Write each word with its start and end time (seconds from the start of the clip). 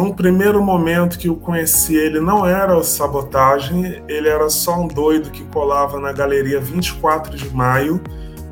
num 0.00 0.14
primeiro 0.14 0.62
momento 0.62 1.18
que 1.18 1.28
eu 1.28 1.36
conheci 1.36 1.94
ele 1.94 2.20
não 2.20 2.46
era 2.46 2.74
o 2.74 2.82
sabotagem, 2.82 4.02
ele 4.08 4.30
era 4.30 4.48
só 4.48 4.80
um 4.80 4.88
doido 4.88 5.30
que 5.30 5.44
colava 5.44 6.00
na 6.00 6.10
galeria 6.10 6.58
24 6.58 7.36
de 7.36 7.54
maio, 7.54 8.00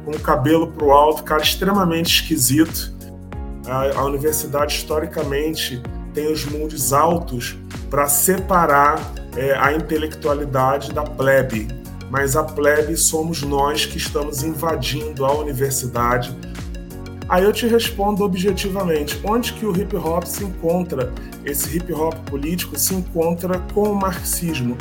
com 0.04 0.11
o 0.11 0.21
cabelo 0.21 0.66
pro 0.66 0.90
alto, 0.90 1.24
cara 1.24 1.42
extremamente 1.42 2.21
esquisito. 2.21 2.92
A, 3.66 3.98
a 3.98 4.04
universidade 4.04 4.74
historicamente 4.74 5.82
tem 6.12 6.30
os 6.30 6.45
muros 6.45 6.92
altos 6.92 7.56
para 7.88 8.06
separar 8.08 9.00
é, 9.34 9.56
a 9.56 9.72
intelectualidade 9.72 10.92
da 10.92 11.02
plebe, 11.02 11.66
mas 12.10 12.36
a 12.36 12.44
plebe 12.44 12.94
somos 12.94 13.42
nós 13.42 13.86
que 13.86 13.96
estamos 13.96 14.42
invadindo 14.42 15.24
a 15.24 15.32
universidade 15.32 16.36
Aí 17.29 17.45
eu 17.45 17.52
te 17.52 17.66
respondo 17.66 18.24
objetivamente, 18.24 19.20
onde 19.22 19.52
que 19.52 19.66
o 19.66 19.76
hip 19.76 19.94
hop 19.96 20.24
se 20.24 20.44
encontra, 20.44 21.12
esse 21.44 21.76
hip 21.76 21.93
hop 21.93 22.14
político 22.25 22.79
se 22.79 22.94
encontra 22.94 23.58
com 23.75 23.82
o 23.82 23.94
marxismo. 23.94 24.76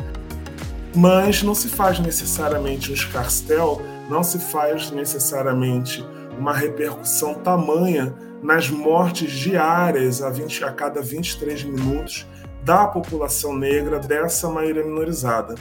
Mas 0.95 1.43
não 1.43 1.53
se 1.53 1.67
faz 1.67 1.99
necessariamente 1.99 2.89
um 2.89 2.93
escarcel, 2.93 3.81
não 4.09 4.23
se 4.23 4.39
faz 4.39 4.91
necessariamente 4.91 6.05
uma 6.39 6.53
repercussão 6.53 7.33
tamanha 7.33 8.15
nas 8.41 8.69
mortes 8.69 9.31
diárias 9.31 10.21
a, 10.21 10.29
20, 10.29 10.63
a 10.63 10.71
cada 10.71 11.01
23 11.01 11.63
minutos 11.65 12.25
da 12.63 12.87
população 12.87 13.55
negra 13.55 13.99
dessa 13.99 14.49
maioria 14.49 14.83
minorizada. 14.83 15.55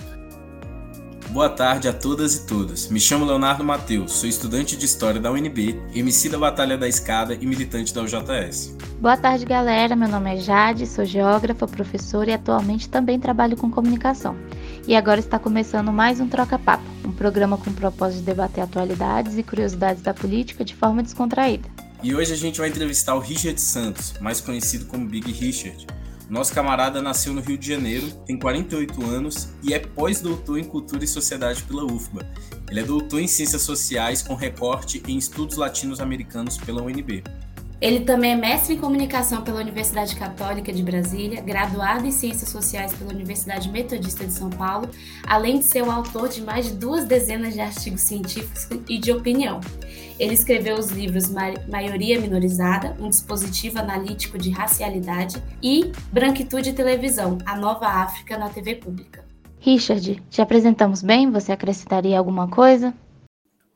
Boa 1.36 1.50
tarde 1.50 1.86
a 1.86 1.92
todas 1.92 2.34
e 2.34 2.46
todos. 2.46 2.88
Me 2.88 2.98
chamo 2.98 3.26
Leonardo 3.26 3.62
Mateus, 3.62 4.12
sou 4.12 4.26
estudante 4.26 4.74
de 4.74 4.86
História 4.86 5.20
da 5.20 5.30
UNB, 5.30 5.78
MC 5.94 6.30
da 6.30 6.38
Batalha 6.38 6.78
da 6.78 6.88
Escada 6.88 7.34
e 7.34 7.44
militante 7.44 7.92
da 7.92 8.00
UJS. 8.00 8.74
Boa 8.98 9.18
tarde, 9.18 9.44
galera. 9.44 9.94
Meu 9.94 10.08
nome 10.08 10.34
é 10.34 10.38
Jade, 10.38 10.86
sou 10.86 11.04
geógrafa, 11.04 11.68
professora 11.68 12.30
e 12.30 12.32
atualmente 12.32 12.88
também 12.88 13.20
trabalho 13.20 13.54
com 13.54 13.70
comunicação. 13.70 14.34
E 14.88 14.96
agora 14.96 15.20
está 15.20 15.38
começando 15.38 15.92
mais 15.92 16.20
um 16.20 16.26
Troca 16.26 16.58
Papo, 16.58 16.86
um 17.04 17.12
programa 17.12 17.58
com 17.58 17.68
o 17.68 17.74
propósito 17.74 18.20
de 18.20 18.24
debater 18.24 18.64
atualidades 18.64 19.36
e 19.36 19.42
curiosidades 19.42 20.02
da 20.02 20.14
política 20.14 20.64
de 20.64 20.74
forma 20.74 21.02
descontraída. 21.02 21.68
E 22.02 22.14
hoje 22.14 22.32
a 22.32 22.36
gente 22.36 22.60
vai 22.60 22.70
entrevistar 22.70 23.14
o 23.14 23.20
Richard 23.20 23.60
Santos, 23.60 24.14
mais 24.22 24.40
conhecido 24.40 24.86
como 24.86 25.06
Big 25.06 25.30
Richard 25.32 25.86
nosso 26.28 26.52
camarada 26.52 27.00
nasceu 27.00 27.32
no 27.32 27.40
Rio 27.40 27.56
de 27.56 27.68
Janeiro, 27.68 28.10
tem 28.26 28.36
48 28.36 29.04
anos 29.04 29.48
e 29.62 29.72
é 29.72 29.78
pós-doutor 29.78 30.58
em 30.58 30.64
Cultura 30.64 31.04
e 31.04 31.08
Sociedade 31.08 31.62
pela 31.62 31.84
UFBA. 31.84 32.28
Ele 32.68 32.80
é 32.80 32.82
doutor 32.82 33.20
em 33.20 33.28
Ciências 33.28 33.62
Sociais 33.62 34.22
com 34.22 34.34
recorte 34.34 35.00
em 35.06 35.16
Estudos 35.16 35.56
Latinos-Americanos 35.56 36.58
pela 36.58 36.82
UNB. 36.82 37.22
Ele 37.80 38.00
também 38.00 38.32
é 38.32 38.36
mestre 38.36 38.74
em 38.74 38.78
comunicação 38.78 39.42
pela 39.42 39.60
Universidade 39.60 40.16
Católica 40.16 40.72
de 40.72 40.82
Brasília, 40.82 41.42
graduado 41.42 42.06
em 42.06 42.10
Ciências 42.10 42.48
Sociais 42.48 42.92
pela 42.94 43.12
Universidade 43.12 43.70
Metodista 43.70 44.24
de 44.24 44.32
São 44.32 44.48
Paulo, 44.48 44.88
além 45.26 45.58
de 45.58 45.66
ser 45.66 45.82
o 45.82 45.90
autor 45.90 46.28
de 46.28 46.40
mais 46.40 46.66
de 46.66 46.74
duas 46.74 47.04
dezenas 47.04 47.52
de 47.52 47.60
artigos 47.60 48.00
científicos 48.00 48.66
e 48.88 48.98
de 48.98 49.12
opinião. 49.12 49.60
Ele 50.18 50.32
escreveu 50.32 50.78
os 50.78 50.90
livros 50.90 51.28
Maioria 51.28 52.18
Minorizada, 52.18 52.96
um 52.98 53.10
dispositivo 53.10 53.78
analítico 53.78 54.38
de 54.38 54.50
racialidade, 54.50 55.42
e 55.62 55.92
Branquitude 56.10 56.70
e 56.70 56.72
Televisão, 56.72 57.36
a 57.44 57.54
Nova 57.56 57.86
África 57.86 58.38
na 58.38 58.48
TV 58.48 58.76
Pública. 58.76 59.24
Richard, 59.60 60.22
te 60.30 60.40
apresentamos 60.40 61.02
bem? 61.02 61.30
Você 61.30 61.52
acrescentaria 61.52 62.18
alguma 62.18 62.48
coisa? 62.48 62.94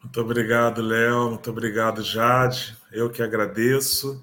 Muito 0.02 0.20
obrigado, 0.20 0.80
Léo. 0.80 1.30
Muito 1.30 1.50
obrigado, 1.50 2.02
Jade. 2.02 2.74
Eu 2.91 3.11
que 3.11 3.22
agradeço. 3.22 4.22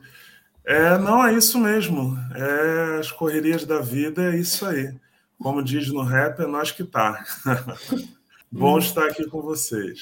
É, 0.65 0.97
não, 0.97 1.25
é 1.25 1.33
isso 1.33 1.59
mesmo. 1.59 2.17
É 2.35 2.99
as 2.99 3.11
correrias 3.11 3.63
da 3.63 3.79
vida, 3.79 4.33
é 4.33 4.37
isso 4.37 4.65
aí. 4.65 4.91
Como 5.39 5.63
diz 5.63 5.87
no 5.89 6.01
rap, 6.01 6.39
é 6.39 6.47
nós 6.47 6.71
que 6.71 6.83
tá. 6.83 7.23
Bom 8.51 8.75
hum. 8.75 8.79
estar 8.79 9.05
aqui 9.05 9.25
com 9.27 9.41
vocês. 9.41 10.01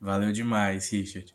Valeu 0.00 0.32
demais, 0.32 0.90
Richard. 0.90 1.32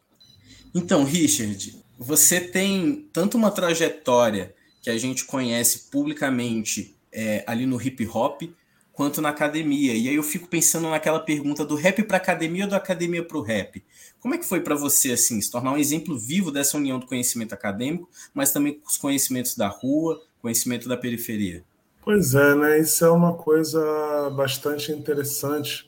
Então, 0.73 1.03
Richard, 1.03 1.83
você 1.97 2.39
tem 2.39 3.07
tanto 3.11 3.37
uma 3.37 3.51
trajetória 3.51 4.53
que 4.81 4.89
a 4.89 4.97
gente 4.97 5.25
conhece 5.25 5.89
publicamente 5.89 6.95
é, 7.11 7.43
ali 7.47 7.65
no 7.65 7.81
hip 7.81 8.07
hop, 8.07 8.43
quanto 8.93 9.21
na 9.21 9.29
academia. 9.29 9.93
E 9.93 10.09
aí 10.09 10.15
eu 10.15 10.23
fico 10.23 10.47
pensando 10.47 10.89
naquela 10.89 11.19
pergunta 11.19 11.63
do 11.63 11.75
rap 11.75 12.01
para 12.03 12.17
academia 12.17 12.65
ou 12.65 12.69
da 12.69 12.77
academia 12.77 13.23
para 13.23 13.37
o 13.37 13.41
rap. 13.41 13.83
Como 14.19 14.33
é 14.33 14.37
que 14.37 14.45
foi 14.45 14.61
para 14.61 14.75
você 14.75 15.11
assim 15.11 15.39
se 15.39 15.51
tornar 15.51 15.73
um 15.73 15.77
exemplo 15.77 16.17
vivo 16.17 16.51
dessa 16.51 16.77
união 16.77 16.97
do 16.97 17.05
conhecimento 17.05 17.53
acadêmico, 17.53 18.09
mas 18.33 18.51
também 18.51 18.81
os 18.87 18.97
conhecimentos 18.97 19.55
da 19.55 19.67
rua, 19.67 20.19
conhecimento 20.41 20.89
da 20.89 20.97
periferia? 20.97 21.63
Pois 22.03 22.33
é, 22.33 22.55
né? 22.55 22.79
Isso 22.79 23.05
é 23.05 23.11
uma 23.11 23.33
coisa 23.33 24.31
bastante 24.35 24.91
interessante, 24.91 25.87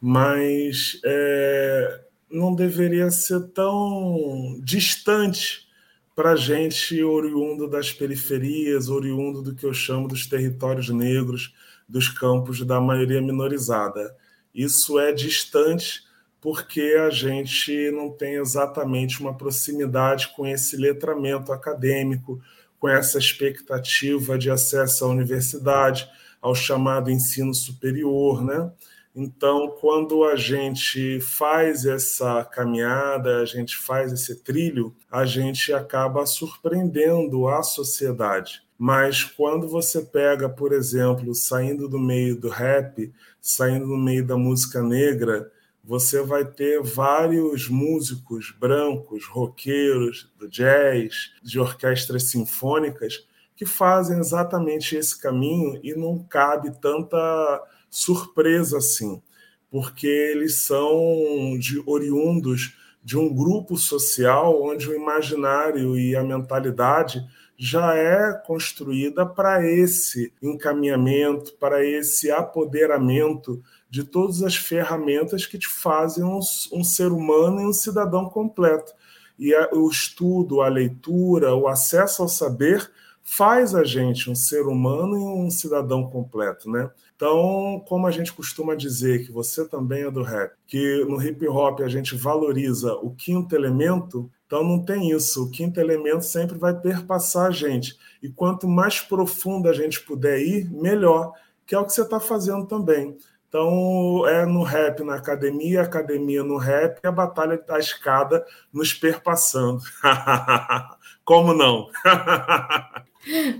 mas 0.00 1.00
é, 1.04 2.00
não 2.30 2.54
deveria 2.54 3.10
ser 3.10 3.40
tão 3.48 4.58
distante 4.62 5.66
para 6.14 6.32
a 6.32 6.36
gente 6.36 7.02
oriundo 7.02 7.68
das 7.68 7.92
periferias, 7.92 8.88
oriundo 8.88 9.42
do 9.42 9.54
que 9.54 9.64
eu 9.64 9.74
chamo 9.74 10.08
dos 10.08 10.26
territórios 10.26 10.88
negros, 10.88 11.54
dos 11.88 12.08
campos 12.08 12.64
da 12.64 12.80
maioria 12.80 13.20
minorizada. 13.20 14.16
Isso 14.54 14.98
é 14.98 15.12
distante 15.12 16.04
porque 16.40 16.96
a 16.98 17.10
gente 17.10 17.90
não 17.90 18.10
tem 18.10 18.34
exatamente 18.34 19.20
uma 19.20 19.36
proximidade 19.36 20.32
com 20.34 20.46
esse 20.46 20.76
letramento 20.76 21.52
acadêmico, 21.52 22.40
com 22.78 22.88
essa 22.88 23.18
expectativa 23.18 24.38
de 24.38 24.50
acesso 24.50 25.04
à 25.04 25.08
universidade, 25.08 26.08
ao 26.40 26.54
chamado 26.54 27.10
ensino 27.10 27.54
superior, 27.54 28.44
né? 28.44 28.70
Então, 29.18 29.74
quando 29.80 30.24
a 30.24 30.36
gente 30.36 31.18
faz 31.20 31.86
essa 31.86 32.44
caminhada, 32.44 33.38
a 33.38 33.46
gente 33.46 33.74
faz 33.74 34.12
esse 34.12 34.42
trilho, 34.42 34.94
a 35.10 35.24
gente 35.24 35.72
acaba 35.72 36.26
surpreendendo 36.26 37.48
a 37.48 37.62
sociedade. 37.62 38.62
Mas 38.78 39.24
quando 39.24 39.66
você 39.66 40.02
pega, 40.02 40.50
por 40.50 40.70
exemplo, 40.70 41.34
saindo 41.34 41.88
do 41.88 41.98
meio 41.98 42.38
do 42.38 42.50
rap, 42.50 43.10
saindo 43.40 43.86
do 43.86 43.96
meio 43.96 44.26
da 44.26 44.36
música 44.36 44.82
negra, 44.82 45.50
você 45.82 46.20
vai 46.22 46.44
ter 46.44 46.82
vários 46.82 47.70
músicos 47.70 48.54
brancos, 48.60 49.24
roqueiros, 49.24 50.30
do 50.38 50.46
jazz, 50.46 51.30
de 51.42 51.58
orquestras 51.58 52.24
sinfônicas, 52.24 53.26
que 53.56 53.64
fazem 53.64 54.18
exatamente 54.18 54.94
esse 54.94 55.18
caminho 55.18 55.80
e 55.82 55.94
não 55.94 56.18
cabe 56.18 56.70
tanta 56.82 57.62
surpresa 57.96 58.76
assim, 58.76 59.22
porque 59.70 60.06
eles 60.06 60.60
são 60.66 61.56
de 61.58 61.82
oriundos 61.86 62.76
de 63.02 63.16
um 63.16 63.32
grupo 63.32 63.78
social 63.78 64.62
onde 64.62 64.86
o 64.86 64.94
imaginário 64.94 65.98
e 65.98 66.14
a 66.14 66.22
mentalidade 66.22 67.26
já 67.56 67.94
é 67.94 68.34
construída 68.34 69.24
para 69.24 69.66
esse 69.66 70.30
encaminhamento, 70.42 71.54
para 71.54 71.86
esse 71.86 72.30
apoderamento 72.30 73.62
de 73.88 74.04
todas 74.04 74.42
as 74.42 74.56
ferramentas 74.56 75.46
que 75.46 75.58
te 75.58 75.68
fazem 75.68 76.22
um, 76.22 76.40
um 76.72 76.84
ser 76.84 77.10
humano 77.10 77.62
e 77.62 77.66
um 77.66 77.72
cidadão 77.72 78.28
completo. 78.28 78.92
E 79.38 79.54
a, 79.54 79.70
o 79.72 79.88
estudo, 79.88 80.60
a 80.60 80.68
leitura, 80.68 81.54
o 81.54 81.66
acesso 81.66 82.20
ao 82.20 82.28
saber 82.28 82.90
faz 83.26 83.74
a 83.74 83.82
gente 83.82 84.30
um 84.30 84.34
ser 84.34 84.62
humano 84.62 85.18
e 85.18 85.20
um 85.20 85.50
cidadão 85.50 86.08
completo, 86.08 86.70
né? 86.70 86.88
Então, 87.16 87.82
como 87.88 88.06
a 88.06 88.10
gente 88.10 88.32
costuma 88.32 88.74
dizer 88.74 89.26
que 89.26 89.32
você 89.32 89.66
também 89.66 90.04
é 90.04 90.10
do 90.10 90.22
rap, 90.22 90.52
que 90.66 91.04
no 91.06 91.20
hip 91.20 91.46
hop 91.48 91.80
a 91.80 91.88
gente 91.88 92.14
valoriza 92.14 92.94
o 92.94 93.10
quinto 93.10 93.54
elemento, 93.54 94.30
então 94.46 94.62
não 94.62 94.82
tem 94.82 95.10
isso. 95.10 95.44
O 95.44 95.50
quinto 95.50 95.80
elemento 95.80 96.24
sempre 96.24 96.56
vai 96.56 96.78
perpassar 96.78 97.46
a 97.46 97.50
gente. 97.50 97.98
E 98.22 98.28
quanto 98.28 98.68
mais 98.68 99.00
profundo 99.00 99.68
a 99.68 99.72
gente 99.72 100.00
puder 100.02 100.38
ir, 100.38 100.70
melhor, 100.70 101.32
que 101.66 101.74
é 101.74 101.78
o 101.78 101.84
que 101.84 101.92
você 101.92 102.02
está 102.02 102.20
fazendo 102.20 102.64
também. 102.66 103.16
Então, 103.48 104.26
é 104.26 104.44
no 104.44 104.62
rap 104.62 105.02
na 105.02 105.14
academia, 105.14 105.82
academia 105.82 106.44
no 106.44 106.58
rap, 106.58 107.04
a 107.04 107.10
batalha 107.10 107.58
da 107.58 107.78
escada 107.78 108.44
nos 108.72 108.92
perpassando. 108.92 109.80
Como 111.24 111.54
não? 111.54 111.88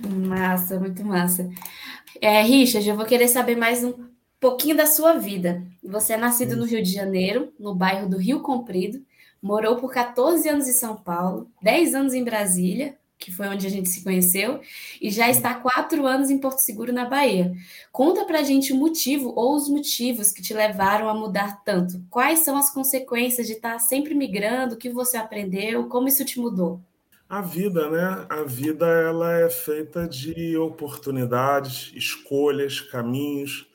massa, 0.09 0.79
muito 0.79 1.05
massa. 1.05 1.51
É, 2.21 2.41
Richard, 2.43 2.89
eu 2.89 2.97
vou 2.97 3.05
querer 3.05 3.29
saber 3.29 3.57
mais 3.57 3.83
um 3.83 3.95
pouquinho 4.41 4.77
da 4.77 4.87
sua 4.87 5.15
vida. 5.15 5.63
Você 5.83 6.15
é 6.15 6.17
nascido 6.17 6.57
no 6.57 6.65
Rio 6.65 6.83
de 6.83 6.93
Janeiro, 6.93 7.53
no 7.59 7.75
bairro 7.75 8.09
do 8.09 8.17
Rio 8.17 8.41
Comprido, 8.41 9.05
morou 9.43 9.77
por 9.77 9.93
14 9.93 10.49
anos 10.49 10.69
em 10.69 10.73
São 10.73 10.97
Paulo, 10.97 11.51
10 11.63 11.95
anos 11.95 12.15
em 12.15 12.25
Brasília, 12.25 12.97
que 13.19 13.33
foi 13.33 13.49
onde 13.49 13.67
a 13.67 13.71
gente 13.71 13.89
se 13.89 14.05
conheceu, 14.05 14.61
e 15.01 15.11
já 15.11 15.29
está 15.31 15.51
há 15.51 15.55
quatro 15.55 16.07
anos 16.07 16.31
em 16.31 16.39
Porto 16.39 16.59
Seguro, 16.59 16.93
na 16.93 17.07
Bahia. 17.07 17.55
Conta 17.91 18.25
pra 18.25 18.43
gente 18.43 18.73
o 18.73 18.77
motivo 18.77 19.33
ou 19.35 19.57
os 19.57 19.69
motivos 19.69 20.31
que 20.31 20.43
te 20.43 20.53
levaram 20.53 21.09
a 21.09 21.15
mudar 21.15 21.63
tanto. 21.65 22.05
Quais 22.11 22.41
são 22.41 22.57
as 22.57 22.71
consequências 22.71 23.47
de 23.47 23.55
estar 23.55 23.79
sempre 23.79 24.15
migrando? 24.15 24.75
O 24.75 24.79
que 24.79 24.91
você 24.91 25.17
aprendeu? 25.17 25.89
Como 25.89 26.09
isso 26.09 26.25
te 26.25 26.39
mudou? 26.39 26.81
A 27.29 27.41
vida, 27.41 27.91
né? 27.91 28.25
A 28.29 28.45
vida 28.45 28.87
ela 28.87 29.33
é 29.33 29.51
feita 29.51 30.07
de 30.07 30.57
oportunidades, 30.57 31.91
escolhas, 31.93 32.81
caminhos. 32.81 33.67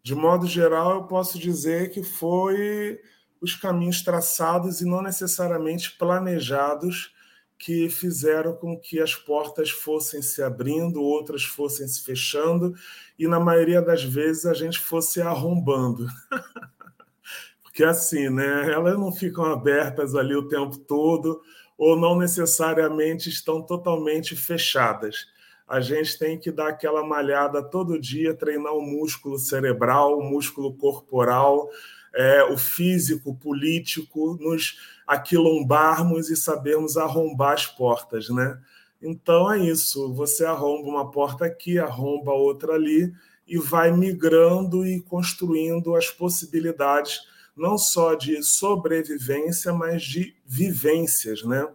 De 0.00 0.14
modo 0.14 0.46
geral, 0.46 0.92
eu 0.94 1.02
posso 1.04 1.36
dizer 1.36 1.90
que 1.90 2.04
foi 2.04 3.00
os 3.40 3.56
caminhos 3.56 4.02
traçados 4.02 4.80
e 4.80 4.84
não 4.84 5.02
necessariamente 5.02 5.96
planejados 5.98 7.12
que 7.58 7.90
fizeram 7.90 8.54
com 8.54 8.78
que 8.78 9.00
as 9.00 9.14
portas 9.14 9.70
fossem 9.70 10.22
se 10.22 10.40
abrindo, 10.40 11.02
outras 11.02 11.42
fossem 11.42 11.86
se 11.88 12.02
fechando 12.02 12.74
e 13.18 13.26
na 13.26 13.40
maioria 13.40 13.82
das 13.82 14.04
vezes 14.04 14.46
a 14.46 14.54
gente 14.54 14.78
fosse 14.78 15.20
arrombando. 15.20 16.06
Porque 17.60 17.82
assim, 17.82 18.30
né? 18.30 18.72
Elas 18.72 18.96
não 18.98 19.12
ficam 19.12 19.44
abertas 19.44 20.14
ali 20.14 20.34
o 20.34 20.46
tempo 20.46 20.78
todo 20.78 21.42
ou 21.80 21.98
não 21.98 22.14
necessariamente 22.14 23.30
estão 23.30 23.62
totalmente 23.62 24.36
fechadas. 24.36 25.28
A 25.66 25.80
gente 25.80 26.18
tem 26.18 26.38
que 26.38 26.52
dar 26.52 26.68
aquela 26.68 27.02
malhada 27.02 27.62
todo 27.62 27.98
dia, 27.98 28.34
treinar 28.34 28.74
o 28.74 28.82
músculo 28.82 29.38
cerebral, 29.38 30.18
o 30.18 30.22
músculo 30.22 30.74
corporal, 30.74 31.70
é, 32.14 32.44
o 32.44 32.58
físico, 32.58 33.34
político, 33.34 34.36
nos 34.38 34.78
aquilombarmos 35.06 36.28
e 36.28 36.36
sabermos 36.36 36.98
arrombar 36.98 37.54
as 37.54 37.66
portas, 37.66 38.28
né? 38.28 38.60
Então 39.00 39.50
é 39.50 39.58
isso, 39.58 40.12
você 40.12 40.44
arromba 40.44 40.86
uma 40.86 41.10
porta 41.10 41.46
aqui, 41.46 41.78
arromba 41.78 42.32
outra 42.32 42.74
ali 42.74 43.10
e 43.48 43.56
vai 43.56 43.90
migrando 43.90 44.84
e 44.84 45.00
construindo 45.00 45.96
as 45.96 46.10
possibilidades 46.10 47.22
não 47.60 47.76
só 47.76 48.14
de 48.14 48.42
sobrevivência, 48.42 49.70
mas 49.70 50.02
de 50.02 50.34
vivências, 50.46 51.44
né? 51.44 51.68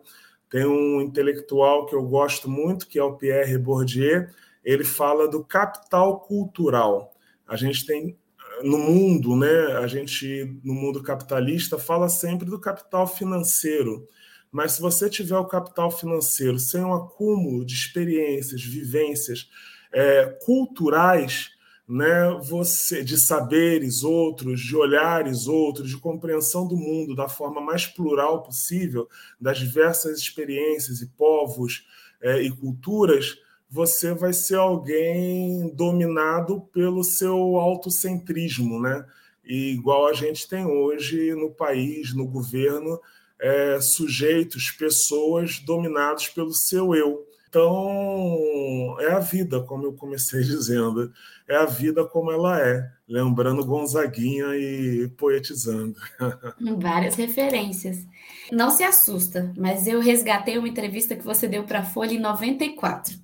Tem 0.49 0.65
um 0.65 0.99
intelectual 0.99 1.85
que 1.85 1.95
eu 1.95 2.03
gosto 2.03 2.49
muito, 2.49 2.87
que 2.87 2.97
é 2.97 3.03
o 3.03 3.15
Pierre 3.15 3.57
Bourdieu, 3.57 4.27
ele 4.63 4.83
fala 4.83 5.27
do 5.27 5.43
capital 5.43 6.21
cultural. 6.21 7.13
A 7.47 7.55
gente 7.55 7.85
tem 7.85 8.17
no 8.63 8.79
mundo, 8.79 9.35
né? 9.35 9.77
A 9.77 9.85
gente 9.85 10.59
no 10.63 10.73
mundo 10.73 11.03
capitalista 11.03 11.77
fala 11.77 12.09
sempre 12.09 12.49
do 12.49 12.59
capital 12.59 13.05
financeiro. 13.05 14.07
Mas 14.51 14.71
se 14.73 14.81
você 14.81 15.07
tiver 15.07 15.37
o 15.37 15.45
capital 15.45 15.91
financeiro 15.91 16.57
sem 16.57 16.81
um 16.81 16.93
acúmulo 16.95 17.63
de 17.63 17.75
experiências, 17.75 18.63
vivências 18.63 19.49
é, 19.93 20.25
culturais, 20.43 21.51
né, 21.87 22.39
você 22.41 23.03
de 23.03 23.17
saberes 23.19 24.03
outros, 24.03 24.59
de 24.59 24.75
olhares 24.75 25.47
outros, 25.47 25.89
de 25.89 25.97
compreensão 25.97 26.67
do 26.67 26.75
mundo 26.75 27.15
da 27.15 27.29
forma 27.29 27.61
mais 27.61 27.85
plural 27.85 28.41
possível, 28.41 29.07
das 29.39 29.59
diversas 29.59 30.19
experiências 30.19 31.01
e 31.01 31.07
povos 31.07 31.85
é, 32.21 32.41
e 32.41 32.49
culturas, 32.49 33.37
você 33.69 34.13
vai 34.13 34.33
ser 34.33 34.55
alguém 34.55 35.69
dominado 35.75 36.61
pelo 36.73 37.03
seu 37.03 37.57
autocentrismo, 37.57 38.79
né? 38.79 39.05
E 39.43 39.73
igual 39.73 40.07
a 40.07 40.13
gente 40.13 40.47
tem 40.47 40.65
hoje 40.65 41.35
no 41.35 41.51
país, 41.51 42.15
no 42.15 42.25
governo, 42.27 42.99
é, 43.39 43.79
sujeitos, 43.79 44.71
pessoas 44.71 45.59
dominados 45.59 46.29
pelo 46.29 46.53
seu 46.53 46.95
eu. 46.95 47.27
Então, 47.49 48.97
é 48.99 49.11
a 49.11 49.19
vida, 49.19 49.61
como 49.61 49.85
eu 49.85 49.93
comecei 49.93 50.41
dizendo, 50.43 51.11
é 51.47 51.55
a 51.55 51.65
vida 51.65 52.03
como 52.03 52.31
ela 52.31 52.59
é, 52.59 52.89
lembrando 53.07 53.65
Gonzaguinha 53.65 54.47
e 54.55 55.07
poetizando. 55.17 55.95
Várias 56.77 57.15
referências. 57.15 58.05
Não 58.51 58.69
se 58.69 58.83
assusta, 58.83 59.53
mas 59.57 59.87
eu 59.87 59.99
resgatei 59.99 60.57
uma 60.57 60.67
entrevista 60.67 61.15
que 61.15 61.23
você 61.23 61.47
deu 61.47 61.63
para 61.63 61.79
a 61.79 61.85
Folha 61.85 62.13
em 62.13 62.19
94. 62.19 63.15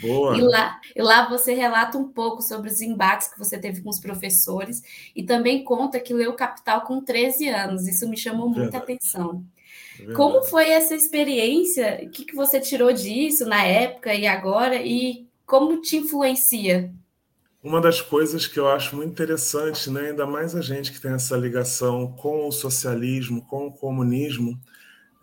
Boa. 0.00 0.36
E 0.36 0.40
lá, 0.40 0.80
e 0.94 1.02
lá 1.02 1.28
você 1.28 1.54
relata 1.54 1.98
um 1.98 2.08
pouco 2.08 2.42
sobre 2.42 2.70
os 2.70 2.80
embates 2.80 3.28
que 3.28 3.38
você 3.38 3.58
teve 3.58 3.80
com 3.80 3.90
os 3.90 3.98
professores 3.98 4.82
e 5.14 5.22
também 5.22 5.64
conta 5.64 5.98
que 5.98 6.14
leu 6.14 6.34
Capital 6.34 6.82
com 6.82 7.00
13 7.00 7.48
anos. 7.48 7.88
Isso 7.88 8.08
me 8.08 8.16
chamou 8.16 8.48
muita 8.48 8.78
atenção. 8.78 9.44
Como 10.14 10.42
foi 10.42 10.70
essa 10.70 10.94
experiência? 10.94 12.00
O 12.02 12.10
que, 12.10 12.24
que 12.24 12.34
você 12.34 12.60
tirou 12.60 12.92
disso 12.92 13.46
na 13.46 13.64
época 13.64 14.14
e 14.14 14.26
agora? 14.26 14.76
E 14.76 15.26
como 15.46 15.80
te 15.80 15.96
influencia? 15.96 16.92
Uma 17.62 17.80
das 17.80 18.00
coisas 18.00 18.46
que 18.46 18.58
eu 18.58 18.68
acho 18.68 18.94
muito 18.94 19.10
interessante, 19.10 19.90
né, 19.90 20.10
ainda 20.10 20.26
mais 20.26 20.54
a 20.54 20.60
gente 20.60 20.92
que 20.92 21.00
tem 21.00 21.12
essa 21.12 21.36
ligação 21.36 22.12
com 22.12 22.46
o 22.46 22.52
socialismo, 22.52 23.44
com 23.46 23.66
o 23.66 23.72
comunismo, 23.72 24.58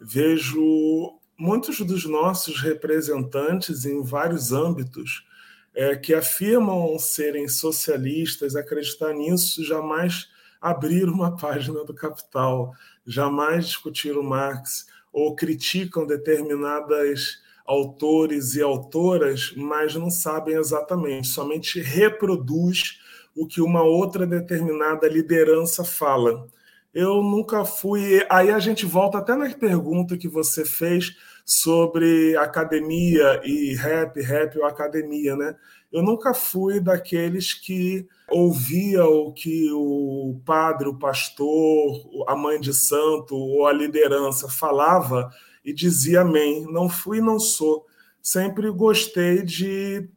vejo 0.02 1.18
muitos 1.38 1.80
dos 1.80 2.06
nossos 2.06 2.62
representantes 2.62 3.86
em 3.86 4.04
vários 4.04 4.52
âmbitos 4.52 5.26
é, 5.74 5.96
que 5.96 6.14
afirmam 6.14 6.98
serem 6.98 7.48
socialistas, 7.48 8.56
acreditar 8.56 9.14
nisso, 9.14 9.64
jamais 9.64 10.28
abrir 10.62 11.06
uma 11.06 11.36
página 11.38 11.84
do 11.84 11.94
Capital, 11.94 12.74
jamais 13.06 13.68
discutiram 13.68 14.24
Marx 14.24 14.88
ou 15.12 15.36
criticam 15.36 16.06
determinadas 16.06 17.44
autores 17.66 18.56
e 18.56 18.62
autoras, 18.62 19.54
mas 19.56 19.96
não 19.96 20.10
sabem 20.10 20.56
exatamente, 20.56 21.28
somente 21.28 21.80
reproduz 21.80 23.00
o 23.36 23.48
que 23.48 23.62
uma 23.62 23.84
outra 23.84 24.26
determinada 24.26 25.08
liderança 25.08 25.84
fala. 25.84 26.48
Eu 26.94 27.22
nunca 27.22 27.66
fui. 27.66 28.26
Aí 28.30 28.50
a 28.52 28.60
gente 28.60 28.86
volta 28.86 29.18
até 29.18 29.36
na 29.36 29.50
pergunta 29.50 30.18
que 30.18 30.30
você 30.30 30.64
fez 30.64 31.18
sobre 31.44 32.36
academia 32.38 33.42
e 33.44 33.76
rap, 33.76 34.22
rap 34.22 34.58
ou 34.58 34.66
academia, 34.66 35.36
né? 35.36 35.56
Eu 35.96 36.04
nunca 36.04 36.34
fui 36.34 36.82
daqueles 36.82 37.54
que 37.54 38.06
ouvia 38.30 39.06
o 39.06 39.32
que 39.32 39.72
o 39.72 40.42
padre, 40.46 40.90
o 40.90 41.00
pastor, 41.00 42.02
a 42.28 42.36
mãe 42.36 42.60
de 42.60 42.74
santo 42.74 43.34
ou 43.34 43.66
a 43.66 43.72
liderança 43.72 44.50
falava 44.50 45.32
e 45.64 45.72
dizia 45.72 46.20
amém. 46.20 46.66
Não 46.70 46.90
fui 46.90 47.20
e 47.20 47.22
não 47.22 47.40
sou. 47.40 47.86
Sempre 48.22 48.70
gostei 48.72 49.42
de 49.42 50.10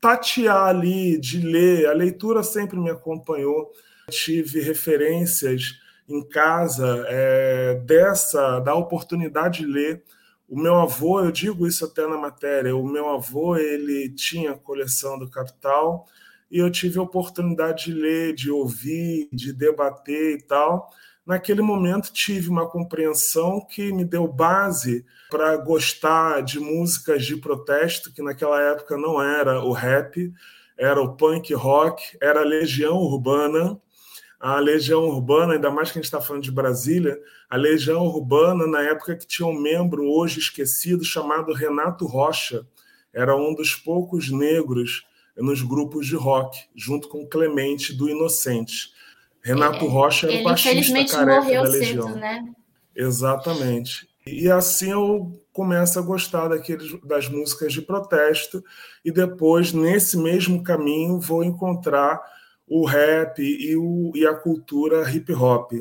tatear 0.00 0.66
ali, 0.66 1.16
de 1.20 1.40
ler. 1.40 1.86
A 1.86 1.92
leitura 1.92 2.42
sempre 2.42 2.80
me 2.80 2.90
acompanhou. 2.90 3.70
Tive 4.10 4.60
referências 4.60 5.78
em 6.08 6.20
casa 6.28 7.06
é, 7.06 7.74
dessa, 7.86 8.58
da 8.58 8.74
oportunidade 8.74 9.60
de 9.60 9.66
ler 9.66 10.02
o 10.52 10.60
meu 10.60 10.74
avô, 10.74 11.18
eu 11.18 11.32
digo 11.32 11.66
isso 11.66 11.82
até 11.82 12.06
na 12.06 12.18
matéria, 12.18 12.76
o 12.76 12.86
meu 12.86 13.08
avô 13.08 13.56
ele 13.56 14.10
tinha 14.10 14.52
coleção 14.54 15.18
do 15.18 15.30
Capital 15.30 16.06
e 16.50 16.58
eu 16.58 16.70
tive 16.70 16.98
a 16.98 17.02
oportunidade 17.02 17.86
de 17.86 17.94
ler, 17.94 18.34
de 18.34 18.50
ouvir, 18.50 19.30
de 19.32 19.50
debater 19.50 20.36
e 20.36 20.42
tal. 20.42 20.90
Naquele 21.24 21.62
momento 21.62 22.12
tive 22.12 22.50
uma 22.50 22.68
compreensão 22.68 23.66
que 23.66 23.94
me 23.94 24.04
deu 24.04 24.28
base 24.28 25.06
para 25.30 25.56
gostar 25.56 26.42
de 26.42 26.60
músicas 26.60 27.24
de 27.24 27.38
protesto, 27.38 28.12
que 28.12 28.20
naquela 28.20 28.60
época 28.60 28.98
não 28.98 29.22
era 29.22 29.64
o 29.64 29.72
rap, 29.72 30.30
era 30.76 31.00
o 31.00 31.16
punk 31.16 31.54
rock, 31.54 32.18
era 32.20 32.42
a 32.42 32.44
Legião 32.44 32.98
Urbana 32.98 33.80
a 34.42 34.58
Legião 34.58 35.04
Urbana, 35.04 35.54
ainda 35.54 35.70
mais 35.70 35.92
que 35.92 35.98
a 35.98 36.02
gente 36.02 36.06
está 36.06 36.20
falando 36.20 36.42
de 36.42 36.50
Brasília, 36.50 37.16
a 37.48 37.56
Legião 37.56 38.04
Urbana, 38.04 38.66
na 38.66 38.82
época 38.82 39.14
que 39.14 39.24
tinha 39.24 39.46
um 39.46 39.56
membro 39.56 40.04
hoje 40.04 40.40
esquecido 40.40 41.04
chamado 41.04 41.52
Renato 41.52 42.06
Rocha, 42.06 42.66
era 43.14 43.36
um 43.36 43.54
dos 43.54 43.76
poucos 43.76 44.32
negros 44.32 45.06
nos 45.36 45.62
grupos 45.62 46.08
de 46.08 46.16
rock, 46.16 46.58
junto 46.74 47.08
com 47.08 47.24
Clemente 47.24 47.94
do 47.94 48.10
Inocentes. 48.10 48.92
Renato 49.40 49.84
é, 49.84 49.88
Rocha 49.88 50.26
era 50.26 50.40
o 50.40 50.42
baixista 50.42 51.04
careca 51.04 51.62
da 51.62 51.62
Legião. 51.62 52.08
Cedo, 52.08 52.18
né? 52.18 52.52
Exatamente. 52.96 54.08
E 54.26 54.50
assim 54.50 54.90
eu 54.90 55.40
começo 55.52 56.00
a 56.00 56.02
gostar 56.02 56.48
daqueles, 56.48 57.00
das 57.04 57.28
músicas 57.28 57.72
de 57.72 57.80
protesto 57.80 58.64
e 59.04 59.12
depois, 59.12 59.72
nesse 59.72 60.16
mesmo 60.16 60.64
caminho, 60.64 61.20
vou 61.20 61.44
encontrar 61.44 62.20
o 62.74 62.86
rap 62.86 63.38
e, 63.38 63.76
o, 63.76 64.12
e 64.14 64.26
a 64.26 64.32
cultura 64.32 65.08
hip 65.10 65.30
hop. 65.34 65.72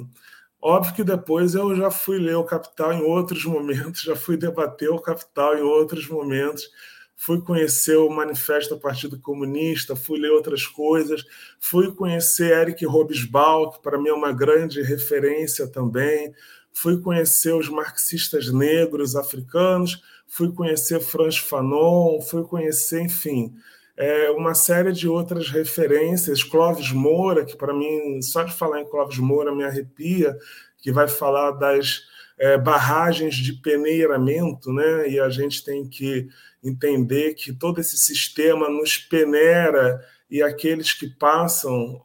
Óbvio 0.62 0.94
que 0.94 1.04
depois 1.06 1.56
eu 1.56 1.74
já 1.74 1.90
fui 1.90 2.20
ler 2.20 2.36
o 2.36 2.44
Capital 2.44 2.92
em 2.92 3.02
outros 3.02 3.46
momentos, 3.46 4.02
já 4.04 4.14
fui 4.14 4.36
debater 4.36 4.90
o 4.90 5.00
Capital 5.00 5.58
em 5.58 5.62
outros 5.62 6.10
momentos, 6.10 6.70
fui 7.16 7.42
conhecer 7.42 7.96
o 7.96 8.10
Manifesto 8.10 8.76
do 8.76 8.82
Partido 8.82 9.18
Comunista, 9.18 9.96
fui 9.96 10.20
ler 10.20 10.32
outras 10.32 10.68
coisas, 10.68 11.24
fui 11.62 11.96
conhecer 11.96 12.52
Eric 12.52 12.86
Robesbal, 12.86 13.72
que 13.72 13.82
para 13.82 13.98
mim 13.98 14.10
é 14.10 14.14
uma 14.14 14.34
grande 14.34 14.82
referência 14.82 15.68
também, 15.68 16.34
fui 16.74 17.00
conhecer 17.00 17.54
os 17.54 17.70
marxistas 17.70 18.52
negros 18.52 19.16
africanos, 19.16 20.02
fui 20.28 20.52
conhecer 20.52 21.00
Franz 21.00 21.38
Fanon, 21.38 22.20
fui 22.20 22.44
conhecer, 22.44 23.02
enfim, 23.02 23.56
é, 24.02 24.32
uma 24.32 24.56
série 24.56 24.92
de 24.92 25.08
outras 25.08 25.50
referências, 25.50 26.42
Clóvis 26.44 26.92
Moura, 26.92 27.46
que 27.46 27.56
para 27.56 27.72
mim, 27.72 28.20
só 28.24 28.42
de 28.42 28.52
falar 28.52 28.82
em 28.82 28.90
Clóvis 28.90 29.20
Moura 29.20 29.54
me 29.54 29.64
arrepia, 29.64 30.36
que 30.80 30.92
vai 30.92 31.08
falar 31.08 31.52
das 31.52 32.02
é, 32.36 32.58
barragens 32.58 33.36
de 33.36 33.54
peneiramento, 33.54 34.74
né? 34.74 35.08
e 35.08 35.20
a 35.20 35.30
gente 35.30 35.64
tem 35.64 35.88
que 35.88 36.28
entender 36.64 37.36
que 37.36 37.54
todo 37.54 37.80
esse 37.80 37.96
sistema 37.96 38.68
nos 38.68 38.98
peneira 38.98 40.04
e 40.32 40.42
aqueles 40.42 40.94
que 40.94 41.08
passam, 41.08 42.02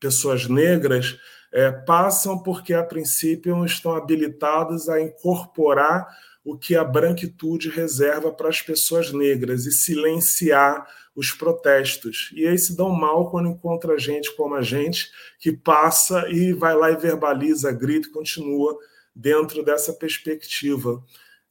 pessoas 0.00 0.48
negras, 0.48 1.18
é, 1.52 1.70
passam 1.70 2.42
porque, 2.42 2.72
a 2.72 2.82
princípio, 2.82 3.66
estão 3.66 3.94
habilitados 3.94 4.88
a 4.88 4.98
incorporar 4.98 6.08
o 6.44 6.58
que 6.58 6.76
a 6.76 6.84
branquitude 6.84 7.70
reserva 7.70 8.30
para 8.30 8.48
as 8.48 8.60
pessoas 8.60 9.12
negras 9.12 9.64
e 9.64 9.72
silenciar 9.72 10.86
os 11.16 11.30
protestos. 11.30 12.30
E 12.34 12.46
aí 12.46 12.58
se 12.58 12.76
dão 12.76 12.90
mal 12.90 13.30
quando 13.30 13.48
encontra 13.48 13.98
gente 13.98 14.34
como 14.36 14.54
a 14.54 14.62
gente, 14.62 15.10
que 15.38 15.52
passa 15.52 16.28
e 16.28 16.52
vai 16.52 16.74
lá 16.74 16.90
e 16.90 16.96
verbaliza, 16.96 17.72
grita 17.72 18.08
e 18.08 18.12
continua 18.12 18.76
dentro 19.14 19.64
dessa 19.64 19.92
perspectiva. 19.92 21.02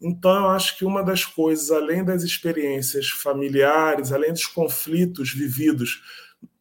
Então, 0.02 0.36
eu 0.36 0.50
acho 0.50 0.78
que 0.78 0.84
uma 0.84 1.02
das 1.02 1.24
coisas, 1.24 1.72
além 1.72 2.04
das 2.04 2.24
experiências 2.24 3.10
familiares, 3.10 4.12
além 4.12 4.34
dos 4.34 4.46
conflitos 4.46 5.32
vividos, 5.34 6.02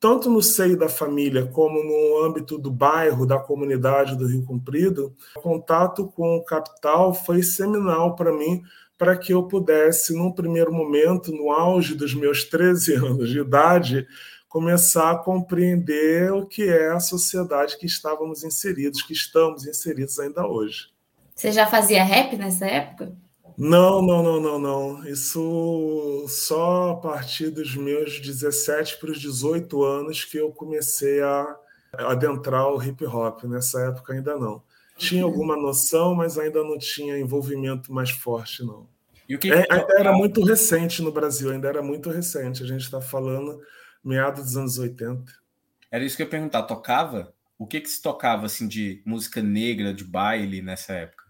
tanto 0.02 0.28
no 0.28 0.42
seio 0.42 0.76
da 0.76 0.88
família 0.88 1.46
como 1.46 1.80
no 1.80 2.26
âmbito 2.26 2.58
do 2.58 2.72
bairro, 2.72 3.24
da 3.24 3.38
comunidade 3.38 4.16
do 4.16 4.26
Rio 4.26 4.44
Comprido, 4.44 5.14
o 5.36 5.40
contato 5.40 6.08
com 6.08 6.38
o 6.38 6.44
capital 6.44 7.14
foi 7.14 7.40
seminal 7.40 8.16
para 8.16 8.32
mim, 8.32 8.64
para 8.98 9.16
que 9.16 9.32
eu 9.32 9.44
pudesse, 9.44 10.12
num 10.12 10.32
primeiro 10.32 10.72
momento, 10.72 11.30
no 11.30 11.52
auge 11.52 11.94
dos 11.94 12.14
meus 12.14 12.42
13 12.42 12.94
anos 12.98 13.28
de 13.30 13.38
idade, 13.38 14.04
começar 14.48 15.12
a 15.12 15.18
compreender 15.18 16.32
o 16.32 16.46
que 16.46 16.64
é 16.64 16.90
a 16.90 16.98
sociedade 16.98 17.78
que 17.78 17.86
estávamos 17.86 18.42
inseridos, 18.42 19.02
que 19.02 19.12
estamos 19.12 19.68
inseridos 19.68 20.18
ainda 20.18 20.44
hoje. 20.44 20.88
Você 21.32 21.52
já 21.52 21.64
fazia 21.64 22.02
rap 22.02 22.36
nessa 22.36 22.66
época? 22.66 23.12
Não, 23.56 24.02
não, 24.02 24.22
não, 24.22 24.40
não, 24.40 24.58
não. 24.58 25.06
Isso 25.06 26.24
só 26.28 26.90
a 26.90 26.96
partir 26.96 27.50
dos 27.50 27.74
meus 27.76 28.20
17 28.20 28.98
para 28.98 29.10
os 29.10 29.20
18 29.20 29.82
anos 29.84 30.24
que 30.24 30.38
eu 30.38 30.50
comecei 30.50 31.22
a 31.22 31.56
adentrar 31.92 32.68
o 32.68 32.82
hip 32.82 33.04
hop. 33.04 33.44
Nessa 33.44 33.80
época 33.82 34.12
ainda 34.14 34.36
não. 34.36 34.62
Tinha 34.96 35.24
alguma 35.24 35.56
noção, 35.56 36.14
mas 36.14 36.38
ainda 36.38 36.62
não 36.62 36.78
tinha 36.78 37.18
envolvimento 37.18 37.92
mais 37.92 38.10
forte, 38.10 38.64
não. 38.64 38.86
E 39.28 39.34
o 39.34 39.38
que, 39.38 39.50
é, 39.50 39.66
ainda 39.70 39.98
era 39.98 40.12
muito 40.12 40.44
recente 40.44 41.02
no 41.02 41.10
Brasil, 41.10 41.50
ainda 41.50 41.68
era 41.68 41.82
muito 41.82 42.10
recente. 42.10 42.62
A 42.62 42.66
gente 42.66 42.82
está 42.82 43.00
falando 43.00 43.60
meados 44.04 44.44
dos 44.44 44.56
anos 44.56 44.78
80. 44.78 45.32
Era 45.90 46.04
isso 46.04 46.16
que 46.16 46.22
eu 46.22 46.26
ia 46.26 46.30
perguntar. 46.30 46.62
Tocava? 46.62 47.32
O 47.58 47.66
que, 47.66 47.80
que 47.80 47.88
se 47.88 48.02
tocava 48.02 48.46
assim 48.46 48.66
de 48.66 49.02
música 49.04 49.42
negra, 49.42 49.94
de 49.94 50.04
baile 50.04 50.60
nessa 50.60 50.92
época? 50.94 51.21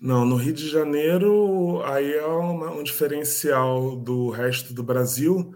Não, 0.00 0.24
no 0.24 0.36
Rio 0.36 0.52
de 0.52 0.68
Janeiro, 0.68 1.82
aí 1.84 2.12
é 2.12 2.24
uma, 2.24 2.70
um 2.70 2.84
diferencial 2.84 3.96
do 3.96 4.30
resto 4.30 4.72
do 4.72 4.80
Brasil. 4.80 5.52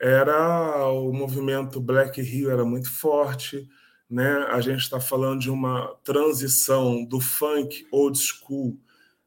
Era 0.00 0.88
o 0.88 1.12
movimento 1.12 1.78
Black 1.78 2.20
Rio 2.22 2.50
era 2.50 2.64
muito 2.64 2.90
forte, 2.90 3.68
né? 4.08 4.46
A 4.48 4.62
gente 4.62 4.80
está 4.80 4.98
falando 4.98 5.40
de 5.40 5.50
uma 5.50 5.94
transição 6.02 7.04
do 7.04 7.20
funk 7.20 7.86
old 7.92 8.18
school, 8.18 8.78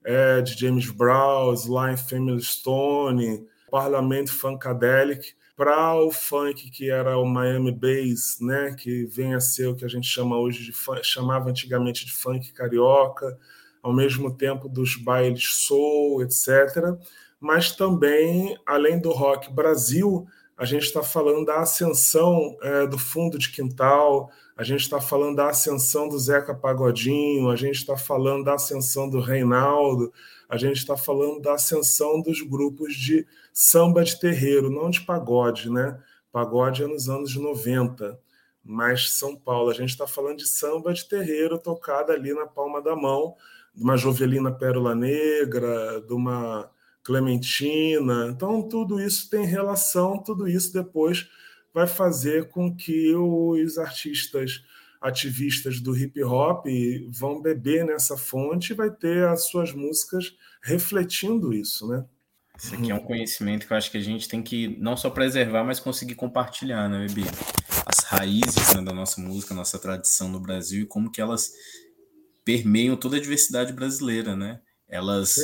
é, 0.04 0.42
de 0.42 0.60
James 0.60 0.90
Brown, 0.90 1.54
Sly 1.54 1.96
Family 1.98 2.42
Stone, 2.42 3.48
Parlamento 3.70 4.34
Funkadelic, 4.34 5.36
para 5.56 5.96
o 5.96 6.12
funk 6.12 6.72
que 6.72 6.90
era 6.90 7.20
o 7.20 7.26
Miami 7.26 7.72
Bass, 7.72 8.40
né? 8.42 8.76
Que 8.76 9.06
vem 9.06 9.36
a 9.36 9.40
ser 9.40 9.68
o 9.68 9.76
que 9.76 9.86
a 9.86 9.90
gente 9.90 10.08
chama 10.08 10.40
hoje 10.40 10.64
de 10.64 10.74
chamava 11.04 11.52
antigamente 11.52 12.04
de 12.04 12.14
funk 12.14 12.52
carioca 12.52 13.38
ao 13.86 13.94
mesmo 13.94 14.36
tempo 14.36 14.68
dos 14.68 14.96
bailes 14.96 15.44
soul, 15.68 16.24
etc. 16.24 16.98
Mas 17.40 17.72
também, 17.72 18.58
além 18.66 19.00
do 19.00 19.12
rock 19.12 19.54
Brasil, 19.54 20.26
a 20.58 20.66
gente 20.66 20.86
está 20.86 21.04
falando 21.04 21.46
da 21.46 21.60
ascensão 21.60 22.58
é, 22.64 22.88
do 22.88 22.98
fundo 22.98 23.38
de 23.38 23.52
quintal, 23.52 24.32
a 24.58 24.64
gente 24.64 24.82
está 24.82 25.00
falando 25.00 25.36
da 25.36 25.50
ascensão 25.50 26.10
do 26.10 26.18
Zeca 26.18 26.56
Pagodinho, 26.56 27.48
a 27.52 27.56
gente 27.56 27.76
está 27.76 27.96
falando 27.96 28.46
da 28.46 28.56
ascensão 28.56 29.08
do 29.08 29.20
Reinaldo, 29.20 30.12
a 30.50 30.58
gente 30.58 30.78
está 30.78 30.98
falando 30.98 31.40
da 31.40 31.54
ascensão 31.54 32.20
dos 32.20 32.42
grupos 32.42 32.96
de 32.96 33.28
samba 33.54 34.04
de 34.04 34.20
terreiro, 34.20 34.72
não 34.72 34.90
de 34.90 35.02
pagode, 35.02 35.70
né? 35.70 36.02
Pagode 36.32 36.84
é 36.84 36.88
nos 36.88 37.08
anos 37.08 37.36
90, 37.36 38.20
mas 38.64 39.12
São 39.12 39.36
Paulo, 39.36 39.70
a 39.70 39.76
gente 39.76 39.90
está 39.90 40.08
falando 40.08 40.38
de 40.38 40.48
samba 40.48 40.92
de 40.92 41.08
terreiro 41.08 41.60
tocada 41.60 42.14
ali 42.14 42.34
na 42.34 42.48
palma 42.48 42.82
da 42.82 42.96
mão, 42.96 43.36
de 43.76 43.84
uma 43.84 43.98
Jovelina 43.98 44.52
Pérola 44.52 44.96
Negra, 44.96 46.02
de 46.02 46.14
uma 46.14 46.70
Clementina. 47.04 48.28
Então, 48.30 48.68
tudo 48.68 49.00
isso 49.00 49.30
tem 49.30 49.46
relação, 49.46 50.18
tudo 50.18 50.48
isso 50.48 50.74
depois 50.74 51.30
vai 51.74 51.86
fazer 51.86 52.50
com 52.50 52.76
que 52.76 53.14
os 53.14 53.78
artistas 53.78 54.64
ativistas 55.02 55.80
do 55.80 55.96
hip 55.96 56.24
hop 56.24 56.66
vão 57.12 57.42
beber 57.42 57.86
nessa 57.86 58.18
fonte 58.18 58.72
e 58.72 58.76
vai 58.76 58.90
ter 58.90 59.28
as 59.28 59.48
suas 59.48 59.72
músicas 59.72 60.36
refletindo 60.64 61.54
isso, 61.54 61.88
né? 61.88 62.06
Isso 62.58 62.74
aqui 62.74 62.90
é 62.90 62.96
um 62.96 63.04
conhecimento 63.04 63.68
que 63.68 63.74
eu 63.74 63.78
acho 63.78 63.92
que 63.92 63.98
a 63.98 64.02
gente 64.02 64.30
tem 64.30 64.42
que 64.42 64.78
não 64.80 64.96
só 64.96 65.10
preservar, 65.10 65.64
mas 65.64 65.80
conseguir 65.80 66.16
compartilhar, 66.16 66.90
né, 66.90 67.06
Bibi? 67.08 67.30
As 67.86 68.06
raízes 68.06 68.74
né, 68.74 68.82
da 68.82 68.94
nossa 68.94 69.20
música, 69.20 69.54
nossa 69.54 69.78
tradição 69.78 70.30
no 70.30 70.40
Brasil 70.40 70.84
e 70.84 70.88
como 70.88 71.12
que 71.12 71.20
elas 71.20 71.52
permeiam 72.46 72.96
toda 72.96 73.18
a 73.18 73.20
diversidade 73.20 73.74
brasileira, 73.74 74.36
né? 74.36 74.62
Elas 74.88 75.36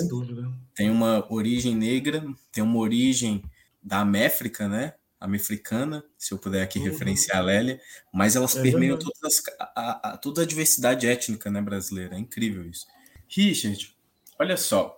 têm 0.76 0.92
uma 0.92 1.26
origem 1.34 1.76
negra, 1.76 2.24
têm 2.52 2.64
uma 2.64 2.78
origem 2.78 3.44
da 3.82 4.02
Améfrica, 4.02 4.70
né? 4.70 4.94
Amefricana, 5.20 6.04
se 6.18 6.34
eu 6.34 6.38
puder 6.40 6.64
aqui 6.64 6.80
uhum. 6.80 6.86
referenciar 6.86 7.38
a 7.38 7.42
Lélia, 7.42 7.80
mas 8.12 8.36
elas 8.36 8.56
é 8.56 8.62
permeiam 8.62 8.98
todas 8.98 9.44
a, 9.60 10.14
a, 10.14 10.18
toda 10.18 10.42
a 10.42 10.46
diversidade 10.46 11.06
étnica 11.06 11.52
né, 11.52 11.62
brasileira. 11.62 12.16
É 12.16 12.20
incrível 12.20 12.66
isso. 12.68 12.88
Richard, 13.28 13.96
olha 14.40 14.58
só, 14.58 14.98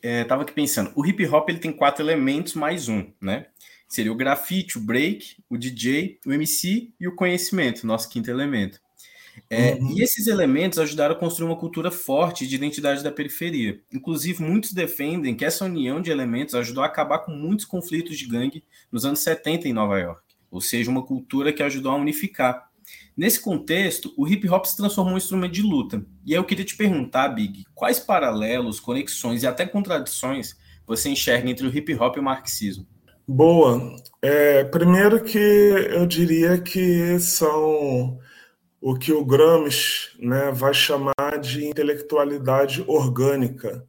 é, 0.00 0.24
tava 0.24 0.42
aqui 0.42 0.52
pensando, 0.52 0.90
o 0.94 1.04
hip 1.04 1.24
hop 1.26 1.50
ele 1.50 1.58
tem 1.58 1.70
quatro 1.70 2.02
elementos 2.02 2.54
mais 2.54 2.88
um, 2.88 3.12
né? 3.20 3.46
Seria 3.86 4.12
o 4.12 4.16
grafite, 4.16 4.78
o 4.78 4.80
break, 4.80 5.36
o 5.48 5.56
DJ, 5.56 6.18
o 6.24 6.32
MC 6.32 6.92
e 6.98 7.06
o 7.06 7.14
conhecimento, 7.14 7.86
nosso 7.86 8.08
quinto 8.08 8.30
elemento. 8.30 8.80
É, 9.50 9.74
uhum. 9.74 9.96
E 9.96 10.02
esses 10.02 10.26
elementos 10.26 10.78
ajudaram 10.78 11.14
a 11.14 11.18
construir 11.18 11.48
uma 11.48 11.56
cultura 11.56 11.90
forte 11.90 12.46
de 12.46 12.54
identidade 12.54 13.02
da 13.02 13.12
periferia. 13.12 13.80
Inclusive, 13.92 14.42
muitos 14.42 14.72
defendem 14.72 15.34
que 15.34 15.44
essa 15.44 15.64
união 15.64 16.00
de 16.00 16.10
elementos 16.10 16.54
ajudou 16.54 16.82
a 16.82 16.86
acabar 16.86 17.20
com 17.20 17.32
muitos 17.32 17.64
conflitos 17.64 18.18
de 18.18 18.26
gangue 18.26 18.64
nos 18.90 19.04
anos 19.04 19.20
70 19.20 19.68
em 19.68 19.72
Nova 19.72 19.98
York, 19.98 20.22
ou 20.50 20.60
seja, 20.60 20.90
uma 20.90 21.04
cultura 21.04 21.52
que 21.52 21.62
ajudou 21.62 21.92
a 21.92 21.96
unificar. 21.96 22.68
Nesse 23.16 23.40
contexto, 23.40 24.14
o 24.16 24.26
hip 24.26 24.48
hop 24.48 24.64
se 24.64 24.76
transformou 24.76 25.12
em 25.12 25.14
um 25.14 25.18
instrumento 25.18 25.52
de 25.52 25.62
luta. 25.62 26.04
E 26.24 26.32
aí 26.32 26.38
eu 26.38 26.44
queria 26.44 26.64
te 26.64 26.76
perguntar, 26.76 27.28
Big, 27.28 27.64
quais 27.74 27.98
paralelos, 27.98 28.80
conexões 28.80 29.42
e 29.42 29.46
até 29.46 29.66
contradições 29.66 30.56
você 30.86 31.10
enxerga 31.10 31.50
entre 31.50 31.66
o 31.66 31.76
hip 31.76 31.94
hop 31.94 32.16
e 32.16 32.20
o 32.20 32.22
marxismo? 32.22 32.86
Boa. 33.26 33.94
É, 34.22 34.64
primeiro 34.64 35.22
que 35.22 35.36
eu 35.38 36.06
diria 36.06 36.58
que 36.58 37.18
são 37.20 38.18
o 38.80 38.96
que 38.96 39.12
o 39.12 39.24
Gramsci 39.24 40.10
né, 40.18 40.50
vai 40.52 40.72
chamar 40.72 41.38
de 41.40 41.66
intelectualidade 41.66 42.84
orgânica. 42.86 43.86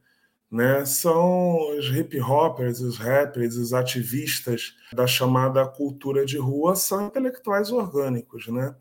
Né? 0.51 0.83
São 0.85 1.77
os 1.77 1.85
hip 1.95 2.19
hoppers, 2.19 2.79
os 2.79 2.97
rappers, 2.97 3.55
os 3.55 3.71
ativistas 3.71 4.75
da 4.91 5.05
chamada 5.05 5.65
cultura 5.67 6.25
de 6.25 6.37
rua 6.37 6.75
são 6.75 7.05
intelectuais 7.05 7.71
orgânicos. 7.71 8.47
Né? 8.47 8.75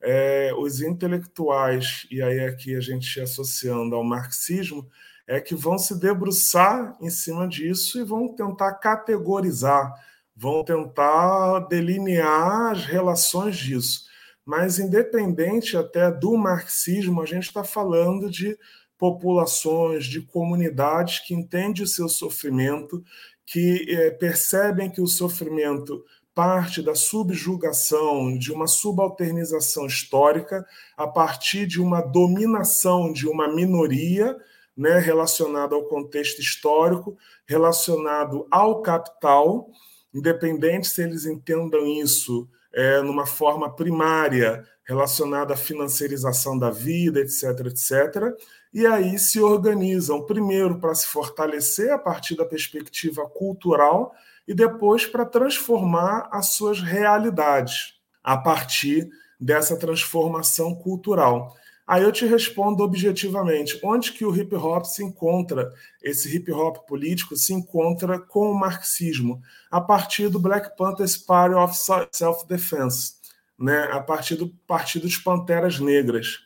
É, 0.00 0.52
os 0.58 0.80
intelectuais, 0.80 2.06
e 2.10 2.20
aí 2.20 2.40
aqui 2.40 2.74
a 2.74 2.80
gente 2.80 3.20
associando 3.20 3.94
ao 3.94 4.02
marxismo, 4.02 4.88
é 5.28 5.40
que 5.40 5.54
vão 5.54 5.78
se 5.78 5.98
debruçar 5.98 6.96
em 7.00 7.08
cima 7.08 7.46
disso 7.46 8.00
e 8.00 8.04
vão 8.04 8.34
tentar 8.34 8.72
categorizar, 8.74 9.94
vão 10.36 10.64
tentar 10.64 11.60
delinear 11.68 12.72
as 12.72 12.84
relações 12.84 13.56
disso. 13.56 14.11
Mas, 14.44 14.78
independente 14.78 15.76
até 15.76 16.10
do 16.10 16.36
marxismo, 16.36 17.22
a 17.22 17.26
gente 17.26 17.44
está 17.44 17.62
falando 17.62 18.30
de 18.30 18.58
populações, 18.98 20.04
de 20.06 20.20
comunidades 20.20 21.20
que 21.20 21.34
entendem 21.34 21.82
o 21.82 21.86
seu 21.86 22.08
sofrimento, 22.08 23.02
que 23.44 23.84
é, 23.88 24.10
percebem 24.10 24.90
que 24.90 25.00
o 25.00 25.06
sofrimento 25.06 26.04
parte 26.34 26.80
da 26.80 26.94
subjugação, 26.94 28.36
de 28.38 28.52
uma 28.52 28.66
subalternização 28.66 29.86
histórica, 29.86 30.64
a 30.96 31.06
partir 31.06 31.66
de 31.66 31.80
uma 31.80 32.00
dominação 32.00 33.12
de 33.12 33.28
uma 33.28 33.52
minoria 33.52 34.36
né, 34.76 34.98
relacionada 34.98 35.74
ao 35.74 35.84
contexto 35.84 36.40
histórico, 36.40 37.16
relacionado 37.46 38.46
ao 38.50 38.80
capital, 38.80 39.68
independente 40.14 40.88
se 40.88 41.02
eles 41.02 41.26
entendam 41.26 41.86
isso 41.86 42.48
é, 42.72 43.00
numa 43.02 43.26
forma 43.26 43.74
primária 43.74 44.64
relacionada 44.84 45.54
à 45.54 45.56
financiarização 45.56 46.58
da 46.58 46.70
vida, 46.70 47.20
etc., 47.20 47.66
etc., 47.66 48.34
e 48.72 48.86
aí 48.86 49.18
se 49.18 49.38
organizam, 49.38 50.24
primeiro 50.24 50.78
para 50.78 50.94
se 50.94 51.06
fortalecer 51.06 51.92
a 51.92 51.98
partir 51.98 52.36
da 52.36 52.44
perspectiva 52.44 53.28
cultural 53.28 54.14
e 54.48 54.54
depois 54.54 55.06
para 55.06 55.26
transformar 55.26 56.28
as 56.32 56.54
suas 56.54 56.80
realidades 56.80 58.00
a 58.24 58.36
partir 58.36 59.10
dessa 59.38 59.76
transformação 59.76 60.74
cultural. 60.74 61.54
Aí 61.92 62.04
eu 62.04 62.10
te 62.10 62.24
respondo 62.24 62.82
objetivamente, 62.82 63.78
onde 63.84 64.12
que 64.12 64.24
o 64.24 64.34
hip 64.34 64.56
hop 64.56 64.86
se 64.86 65.04
encontra, 65.04 65.70
esse 66.02 66.34
hip 66.34 66.50
hop 66.50 66.88
político 66.88 67.36
se 67.36 67.52
encontra 67.52 68.18
com 68.18 68.50
o 68.50 68.58
marxismo, 68.58 69.42
a 69.70 69.78
partir 69.78 70.30
do 70.30 70.38
Black 70.38 70.74
Panthers 70.74 71.18
Party 71.18 71.54
of 71.54 71.74
Self-Defense, 72.10 73.16
né? 73.58 73.90
a 73.92 74.00
partir 74.00 74.36
do 74.36 74.48
Partido 74.66 75.02
dos 75.02 75.18
Panteras 75.18 75.78
Negras. 75.80 76.38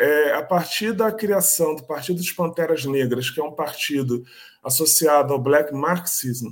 É, 0.00 0.32
a 0.32 0.42
partir 0.42 0.94
da 0.94 1.12
criação 1.12 1.76
do 1.76 1.82
Partido 1.82 2.16
dos 2.16 2.32
Panteras 2.32 2.86
Negras, 2.86 3.28
que 3.28 3.38
é 3.38 3.44
um 3.44 3.52
partido 3.52 4.24
associado 4.62 5.34
ao 5.34 5.38
Black 5.38 5.70
Marxism, 5.74 6.48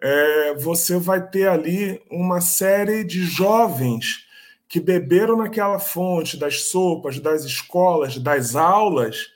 é, 0.00 0.54
você 0.54 0.98
vai 0.98 1.28
ter 1.28 1.50
ali 1.50 2.02
uma 2.10 2.40
série 2.40 3.04
de 3.04 3.22
jovens 3.26 4.29
que 4.70 4.78
beberam 4.78 5.36
naquela 5.36 5.80
fonte 5.80 6.36
das 6.36 6.68
sopas, 6.68 7.18
das 7.18 7.44
escolas, 7.44 8.16
das 8.16 8.54
aulas, 8.54 9.26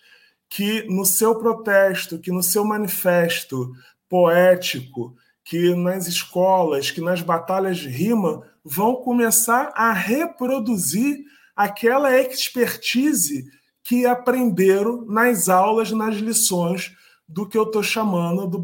que 0.49 0.85
no 0.85 1.05
seu 1.05 1.35
protesto, 1.35 2.21
que 2.21 2.31
no 2.31 2.41
seu 2.41 2.64
manifesto 2.64 3.73
poético, 4.09 5.17
que 5.45 5.75
nas 5.75 6.07
escolas, 6.07 6.93
que 6.93 7.00
nas 7.00 7.21
batalhas 7.21 7.79
de 7.79 7.88
rima, 7.88 8.49
vão 8.64 8.95
começar 8.95 9.73
a 9.75 9.93
reproduzir 9.93 11.25
aquela 11.57 12.17
expertise 12.17 13.45
que 13.83 14.07
aprenderam 14.07 15.05
nas 15.05 15.49
aulas, 15.49 15.91
nas 15.91 16.14
lições 16.14 16.95
do 17.26 17.49
que 17.49 17.57
eu 17.57 17.64
estou 17.64 17.83
chamando 17.83 18.47
do, 18.47 18.62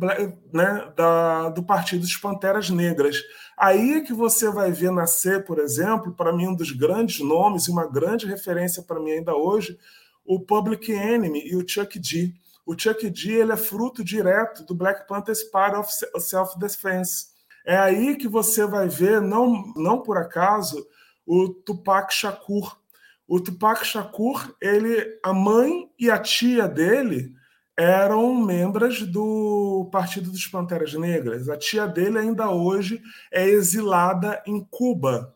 né, 0.53 0.93
da, 0.95 1.49
do 1.49 1.63
Partido 1.63 2.03
dos 2.03 2.17
Panteras 2.17 2.69
Negras. 2.69 3.17
Aí 3.57 3.93
é 3.95 4.01
que 4.01 4.13
você 4.13 4.51
vai 4.51 4.71
ver 4.71 4.91
nascer, 4.91 5.45
por 5.45 5.59
exemplo, 5.59 6.15
para 6.15 6.33
mim 6.33 6.49
um 6.49 6.55
dos 6.55 6.71
grandes 6.71 7.21
nomes 7.21 7.65
e 7.65 7.71
uma 7.71 7.87
grande 7.87 8.27
referência 8.27 8.83
para 8.83 9.01
mim 9.01 9.13
ainda 9.13 9.35
hoje, 9.35 9.79
o 10.25 10.41
Public 10.41 10.93
Enemy 10.93 11.43
e 11.47 11.57
o 11.57 11.67
Chuck 11.67 11.99
D. 11.99 12.35
O 12.67 12.79
Chuck 12.79 13.09
D 13.11 13.33
ele 13.33 13.53
é 13.53 13.57
fruto 13.57 14.05
direto 14.05 14.65
do 14.65 14.75
Black 14.75 15.09
Panthers 15.09 15.43
Party 15.45 15.77
of 15.77 15.91
Self-Defense. 16.23 17.31
É 17.67 17.77
aí 17.77 18.17
que 18.17 18.29
você 18.29 18.67
vai 18.67 18.89
ver, 18.89 19.21
não, 19.21 19.73
não 19.75 20.01
por 20.01 20.17
acaso, 20.17 20.87
o 21.27 21.49
Tupac 21.49 22.13
Shakur. 22.13 22.79
O 23.27 23.41
Tupac 23.41 23.87
Shakur, 23.87 24.55
ele, 24.61 25.19
a 25.23 25.33
mãe 25.33 25.91
e 25.99 26.11
a 26.11 26.19
tia 26.19 26.69
dele 26.69 27.35
eram 27.81 28.35
membros 28.35 29.03
do 29.07 29.89
Partido 29.91 30.31
dos 30.31 30.47
Panteras 30.47 30.93
Negras. 30.93 31.49
A 31.49 31.57
tia 31.57 31.87
dele 31.87 32.19
ainda 32.19 32.51
hoje 32.51 33.01
é 33.33 33.49
exilada 33.49 34.43
em 34.47 34.61
Cuba 34.71 35.35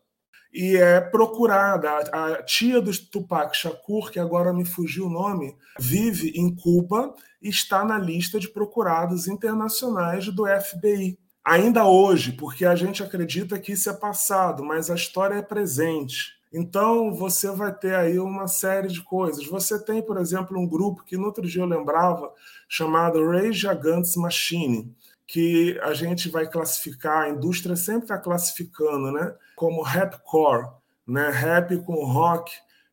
e 0.53 0.77
é 0.77 1.01
procurada. 1.01 1.91
A 2.13 2.43
tia 2.43 2.83
do 2.83 2.93
Tupac 3.09 3.57
Shakur, 3.57 4.11
que 4.11 4.21
agora 4.21 4.53
me 4.53 4.67
fugiu 4.67 5.07
o 5.07 5.11
nome, 5.11 5.57
vive 5.81 6.33
em 6.37 6.55
Cuba 6.55 7.15
e 7.41 7.49
está 7.49 7.83
na 7.83 7.97
lista 7.97 8.39
de 8.39 8.49
procurados 8.49 9.27
internacionais 9.27 10.27
do 10.29 10.45
FBI. 10.47 11.19
Ainda 11.43 11.87
hoje, 11.87 12.33
porque 12.33 12.67
a 12.67 12.77
gente 12.77 13.03
acredita 13.03 13.59
que 13.59 13.73
isso 13.73 13.89
é 13.89 13.95
passado, 13.95 14.63
mas 14.63 14.91
a 14.91 14.95
história 14.95 15.37
é 15.37 15.43
presente. 15.43 16.34
Então, 16.56 17.12
você 17.12 17.50
vai 17.50 17.75
ter 17.75 17.96
aí 17.96 18.16
uma 18.16 18.46
série 18.46 18.87
de 18.87 19.02
coisas. 19.02 19.44
Você 19.44 19.84
tem, 19.84 20.00
por 20.00 20.18
exemplo, 20.18 20.56
um 20.56 20.68
grupo 20.68 21.02
que 21.02 21.16
no 21.16 21.25
outro 21.25 21.44
dia 21.44 21.62
eu 21.62 21.66
lembrava, 21.66 22.32
chamado 22.68 23.28
Rage 23.28 23.66
Against 23.66 24.16
Machine, 24.16 24.94
que 25.26 25.76
a 25.82 25.92
gente 25.94 26.28
vai 26.28 26.46
classificar, 26.46 27.25
a 27.25 27.28
indústria 27.28 27.75
sempre 27.75 28.04
está 28.04 28.18
classificando, 28.18 29.11
né? 29.11 29.34
Como 29.56 29.82
rapcore, 29.82 30.68
né? 31.04 31.28
Rap 31.28 31.76
com 31.78 32.04
rock. 32.04 32.52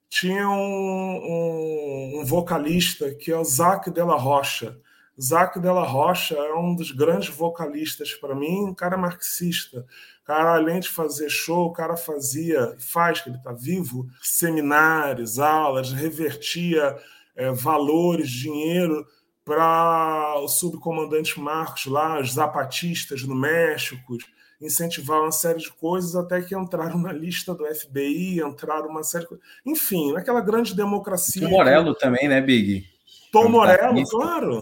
Tinha 0.09 0.49
um, 0.49 0.53
um, 0.53 2.19
um 2.19 2.25
vocalista 2.25 3.13
que 3.13 3.31
é 3.31 3.37
o 3.37 3.43
Zac 3.43 3.91
Della 3.91 4.17
Rocha. 4.17 4.75
Zac 5.19 5.59
Della 5.59 5.83
Rocha 5.83 6.35
é 6.35 6.53
um 6.53 6.75
dos 6.75 6.91
grandes 6.91 7.29
vocalistas 7.29 8.13
para 8.13 8.35
mim, 8.35 8.63
um 8.63 8.73
cara 8.73 8.97
marxista 8.97 9.85
cara, 10.31 10.55
além 10.55 10.79
de 10.79 10.87
fazer 10.87 11.29
show, 11.29 11.65
o 11.65 11.73
cara 11.73 11.97
fazia, 11.97 12.75
faz, 12.79 13.19
que 13.19 13.29
ele 13.29 13.37
está 13.37 13.51
vivo, 13.51 14.07
seminários, 14.21 15.39
aulas, 15.39 15.91
revertia 15.91 16.97
é, 17.35 17.51
valores, 17.51 18.29
dinheiro 18.29 19.05
para 19.43 20.35
o 20.39 20.47
subcomandante 20.47 21.37
Marcos 21.39 21.85
lá, 21.87 22.19
os 22.19 22.33
zapatistas 22.33 23.23
no 23.23 23.35
México, 23.35 24.17
incentivar 24.61 25.19
uma 25.19 25.31
série 25.31 25.59
de 25.59 25.71
coisas 25.73 26.15
até 26.15 26.41
que 26.41 26.55
entraram 26.55 26.99
na 26.99 27.11
lista 27.11 27.53
do 27.53 27.65
FBI, 27.65 28.39
entraram 28.39 28.87
uma 28.87 29.03
série 29.03 29.23
de 29.23 29.29
coisas. 29.29 29.45
Enfim, 29.65 30.13
naquela 30.13 30.39
grande 30.39 30.73
democracia. 30.73 31.41
Tom 31.41 31.49
Morello 31.49 31.93
que... 31.93 31.99
também, 31.99 32.29
né, 32.29 32.39
Big? 32.39 32.85
Tom 33.33 33.49
Morello, 33.49 34.01
claro 34.07 34.61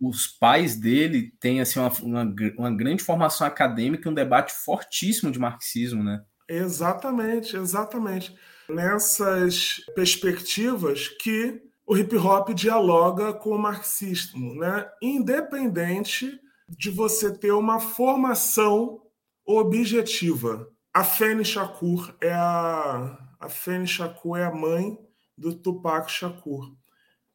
os 0.00 0.26
pais 0.26 0.76
dele 0.76 1.32
têm 1.40 1.60
assim, 1.60 1.78
uma, 1.80 1.92
uma, 2.02 2.34
uma, 2.58 2.76
grande 2.76 3.02
formação 3.02 3.46
acadêmica 3.46 4.08
e 4.08 4.12
um 4.12 4.14
debate 4.14 4.52
fortíssimo 4.52 5.30
de 5.30 5.38
marxismo, 5.38 6.02
né? 6.02 6.22
Exatamente, 6.48 7.56
exatamente. 7.56 8.36
Nessas 8.68 9.80
perspectivas 9.94 11.08
que 11.08 11.62
o 11.86 11.96
hip 11.96 12.16
hop 12.16 12.50
dialoga 12.50 13.32
com 13.32 13.50
o 13.50 13.58
marxismo, 13.58 14.54
né? 14.54 14.86
Independente 15.00 16.38
de 16.68 16.90
você 16.90 17.32
ter 17.32 17.52
uma 17.52 17.78
formação 17.80 19.00
objetiva. 19.46 20.68
A 20.92 21.04
Fene 21.04 21.44
Shakur 21.44 22.14
é 22.20 22.32
a 22.32 23.18
a 23.38 23.48
Fene 23.48 23.86
Shakur 23.86 24.38
é 24.38 24.44
a 24.44 24.54
mãe 24.54 24.98
do 25.36 25.54
Tupac 25.54 26.10
Shakur, 26.10 26.74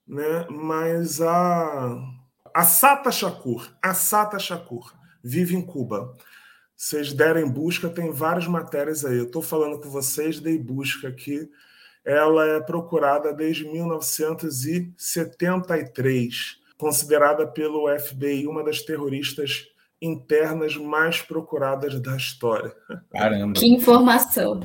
né? 0.08 0.48
Mas 0.50 1.22
a 1.22 1.98
a 2.54 2.64
Sata 2.64 3.10
Shakur, 3.12 3.70
a 3.82 3.94
Sata 3.94 4.38
Shakur, 4.40 4.94
vive 5.24 5.56
em 5.56 5.62
Cuba. 5.62 6.14
Vocês 6.76 7.14
derem 7.14 7.48
busca, 7.48 7.88
tem 7.90 8.12
várias 8.12 8.48
matérias 8.48 9.06
aí. 9.06 9.18
Eu 9.18 9.26
estou 9.26 9.42
falando 9.42 9.80
com 9.80 9.90
vocês, 9.90 10.40
dei 10.40 10.58
busca 10.58 11.08
aqui. 11.08 11.48
Ela 12.04 12.48
é 12.48 12.60
procurada 12.60 13.32
desde 13.32 13.64
1973, 13.66 16.58
considerada 16.78 17.46
pelo 17.46 17.88
FBI 18.00 18.48
uma 18.48 18.64
das 18.64 18.82
terroristas 18.82 19.68
internas 20.02 20.76
mais 20.76 21.22
procuradas 21.22 22.02
da 22.02 22.18
história. 22.18 22.74
Caramba. 23.12 23.54
Que 23.54 23.68
informação. 23.68 24.60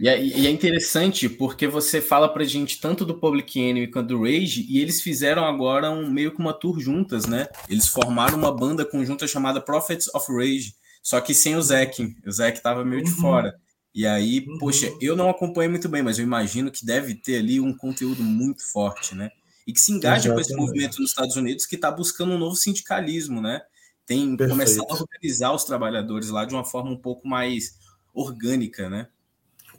E 0.00 0.08
é, 0.08 0.24
e 0.24 0.46
é, 0.46 0.50
interessante 0.50 1.28
porque 1.28 1.68
você 1.68 2.00
fala 2.00 2.26
pra 2.26 2.42
gente 2.42 2.80
tanto 2.80 3.04
do 3.04 3.18
Public 3.18 3.60
Enemy 3.60 3.88
quanto 3.88 4.08
do 4.08 4.22
Rage, 4.22 4.64
e 4.66 4.80
eles 4.80 5.02
fizeram 5.02 5.44
agora 5.44 5.90
um, 5.90 6.10
meio 6.10 6.32
que 6.32 6.40
uma 6.40 6.54
tour 6.54 6.80
juntas, 6.80 7.26
né? 7.26 7.46
Eles 7.68 7.86
formaram 7.86 8.38
uma 8.38 8.50
banda 8.50 8.82
conjunta 8.82 9.28
chamada 9.28 9.60
Prophets 9.60 10.08
of 10.14 10.32
Rage, 10.32 10.74
só 11.02 11.20
que 11.20 11.34
sem 11.34 11.54
o 11.54 11.60
Zack. 11.60 12.16
O 12.26 12.32
Zack 12.32 12.62
tava 12.62 12.82
meio 12.82 13.04
de 13.04 13.10
uhum. 13.10 13.16
fora. 13.18 13.60
E 13.94 14.06
aí, 14.06 14.46
uhum. 14.48 14.56
poxa, 14.56 14.90
eu 15.02 15.14
não 15.14 15.28
acompanhei 15.28 15.68
muito 15.68 15.86
bem, 15.86 16.02
mas 16.02 16.18
eu 16.18 16.24
imagino 16.24 16.70
que 16.70 16.86
deve 16.86 17.14
ter 17.14 17.36
ali 17.36 17.60
um 17.60 17.76
conteúdo 17.76 18.22
muito 18.22 18.66
forte, 18.72 19.14
né? 19.14 19.30
E 19.66 19.72
que 19.72 19.80
se 19.80 19.92
engaja 19.92 20.32
com 20.32 20.40
esse 20.40 20.56
movimento 20.56 20.98
nos 20.98 21.10
Estados 21.10 21.36
Unidos 21.36 21.66
que 21.66 21.74
está 21.74 21.90
buscando 21.90 22.32
um 22.32 22.38
novo 22.38 22.56
sindicalismo, 22.56 23.42
né? 23.42 23.60
Tem 24.06 24.34
começado 24.34 24.90
a 24.90 24.94
organizar 24.94 25.52
os 25.52 25.64
trabalhadores 25.64 26.30
lá 26.30 26.46
de 26.46 26.54
uma 26.54 26.64
forma 26.64 26.90
um 26.90 26.96
pouco 26.96 27.28
mais 27.28 27.78
orgânica, 28.14 28.88
né? 28.88 29.06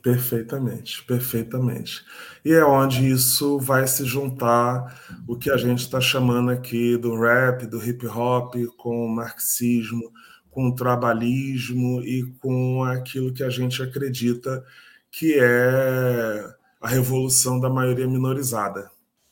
Perfeitamente, 0.02 1.04
perfeitamente. 1.04 2.04
E 2.44 2.52
é 2.52 2.64
onde 2.64 3.08
isso 3.08 3.58
vai 3.60 3.86
se 3.86 4.04
juntar 4.04 5.00
o 5.28 5.36
que 5.36 5.48
a 5.48 5.56
gente 5.56 5.78
está 5.78 6.00
chamando 6.00 6.50
aqui 6.50 6.96
do 6.96 7.16
rap, 7.16 7.66
do 7.66 7.82
hip 7.82 8.04
hop, 8.08 8.56
com 8.76 9.06
o 9.06 9.08
marxismo, 9.08 10.12
com 10.50 10.68
o 10.68 10.74
trabalhismo 10.74 12.02
e 12.02 12.24
com 12.40 12.82
aquilo 12.82 13.32
que 13.32 13.44
a 13.44 13.50
gente 13.50 13.80
acredita 13.80 14.64
que 15.10 15.38
é 15.38 16.44
a 16.80 16.88
revolução 16.88 17.60
da 17.60 17.70
maioria 17.70 18.08
minorizada. 18.08 18.90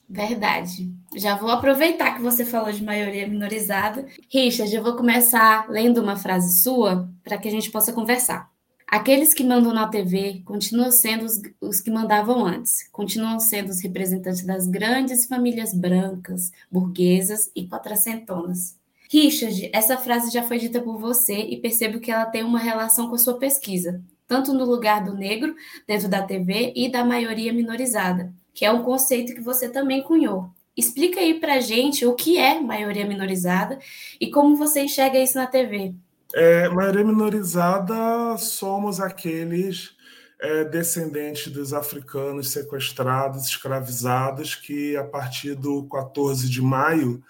Verdade. 0.08 0.92
Já 1.16 1.36
vou 1.36 1.50
aproveitar 1.50 2.14
que 2.14 2.22
você 2.22 2.44
falou 2.44 2.72
de 2.72 2.82
maioria 2.82 3.28
minorizada. 3.28 4.06
Richard, 4.28 4.74
eu 4.74 4.82
vou 4.82 4.96
começar 4.96 5.68
lendo 5.68 6.00
uma 6.00 6.16
frase 6.16 6.62
sua 6.62 7.08
para 7.22 7.38
que 7.38 7.48
a 7.48 7.50
gente 7.50 7.70
possa 7.70 7.92
conversar. 7.92 8.49
Aqueles 8.90 9.32
que 9.32 9.44
mandam 9.44 9.72
na 9.72 9.86
TV 9.86 10.42
continuam 10.44 10.90
sendo 10.90 11.24
os, 11.24 11.40
os, 11.60 11.80
que 11.80 11.92
mandavam 11.92 12.44
antes, 12.44 12.88
continuam 12.90 13.38
sendo 13.38 13.68
os 13.68 13.80
representantes 13.80 14.44
das 14.44 14.66
grandes 14.66 15.26
famílias 15.26 15.72
brancas, 15.72 16.50
burguesas 16.68 17.52
e 17.54 17.68
quatracentonas. 17.68 18.76
Richard, 19.08 19.70
essa 19.72 19.96
frase 19.96 20.32
já 20.32 20.42
foi 20.42 20.58
dita 20.58 20.80
por 20.80 20.98
você 20.98 21.36
e 21.36 21.58
percebo 21.58 22.00
que 22.00 22.10
ela 22.10 22.26
tem 22.26 22.42
uma 22.42 22.58
relação 22.58 23.08
com 23.08 23.14
a 23.14 23.18
sua 23.18 23.38
pesquisa, 23.38 24.02
tanto 24.26 24.52
no 24.52 24.64
lugar 24.64 25.04
do 25.04 25.14
negro 25.14 25.54
dentro 25.86 26.08
da 26.08 26.24
TV 26.24 26.72
e 26.74 26.90
da 26.90 27.04
maioria 27.04 27.52
minorizada, 27.52 28.34
que 28.52 28.64
é 28.64 28.72
um 28.72 28.82
conceito 28.82 29.34
que 29.36 29.40
você 29.40 29.68
também 29.68 30.02
cunhou. 30.02 30.50
Explica 30.76 31.20
aí 31.20 31.38
para 31.38 31.60
gente 31.60 32.04
o 32.04 32.14
que 32.16 32.38
é 32.38 32.58
maioria 32.58 33.06
minorizada 33.06 33.78
e 34.20 34.32
como 34.32 34.56
você 34.56 34.82
enxerga 34.82 35.20
isso 35.20 35.38
na 35.38 35.46
TV. 35.46 35.94
É, 36.32 36.68
maioria 36.68 37.04
minorizada 37.04 38.38
somos 38.38 39.00
aqueles 39.00 39.96
é, 40.40 40.64
descendentes 40.64 41.52
dos 41.52 41.72
africanos 41.72 42.50
sequestrados, 42.50 43.46
escravizados, 43.46 44.54
que 44.54 44.96
a 44.96 45.04
partir 45.04 45.54
do 45.54 45.88
14 45.88 46.48
de 46.48 46.62
maio 46.62 47.22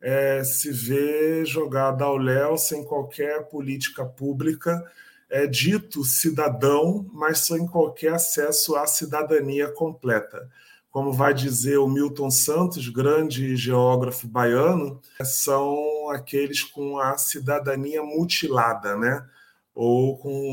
é, 0.00 0.42
se 0.42 0.72
vê 0.72 1.44
jogada 1.44 2.04
ao 2.04 2.16
léu 2.16 2.58
sem 2.58 2.84
qualquer 2.84 3.44
política 3.44 4.04
pública, 4.04 4.84
é 5.30 5.46
dito 5.46 6.04
cidadão, 6.04 7.08
mas 7.12 7.40
sem 7.40 7.66
qualquer 7.66 8.14
acesso 8.14 8.74
à 8.76 8.86
cidadania 8.86 9.68
completa 9.68 10.48
como 10.90 11.12
vai 11.12 11.34
dizer 11.34 11.78
o 11.78 11.88
Milton 11.88 12.30
Santos, 12.30 12.88
grande 12.88 13.56
geógrafo 13.56 14.26
baiano, 14.26 15.00
são 15.22 16.10
aqueles 16.10 16.62
com 16.62 16.98
a 16.98 17.16
cidadania 17.18 18.02
mutilada, 18.02 18.96
né? 18.96 19.26
ou 19.80 20.18
com 20.18 20.50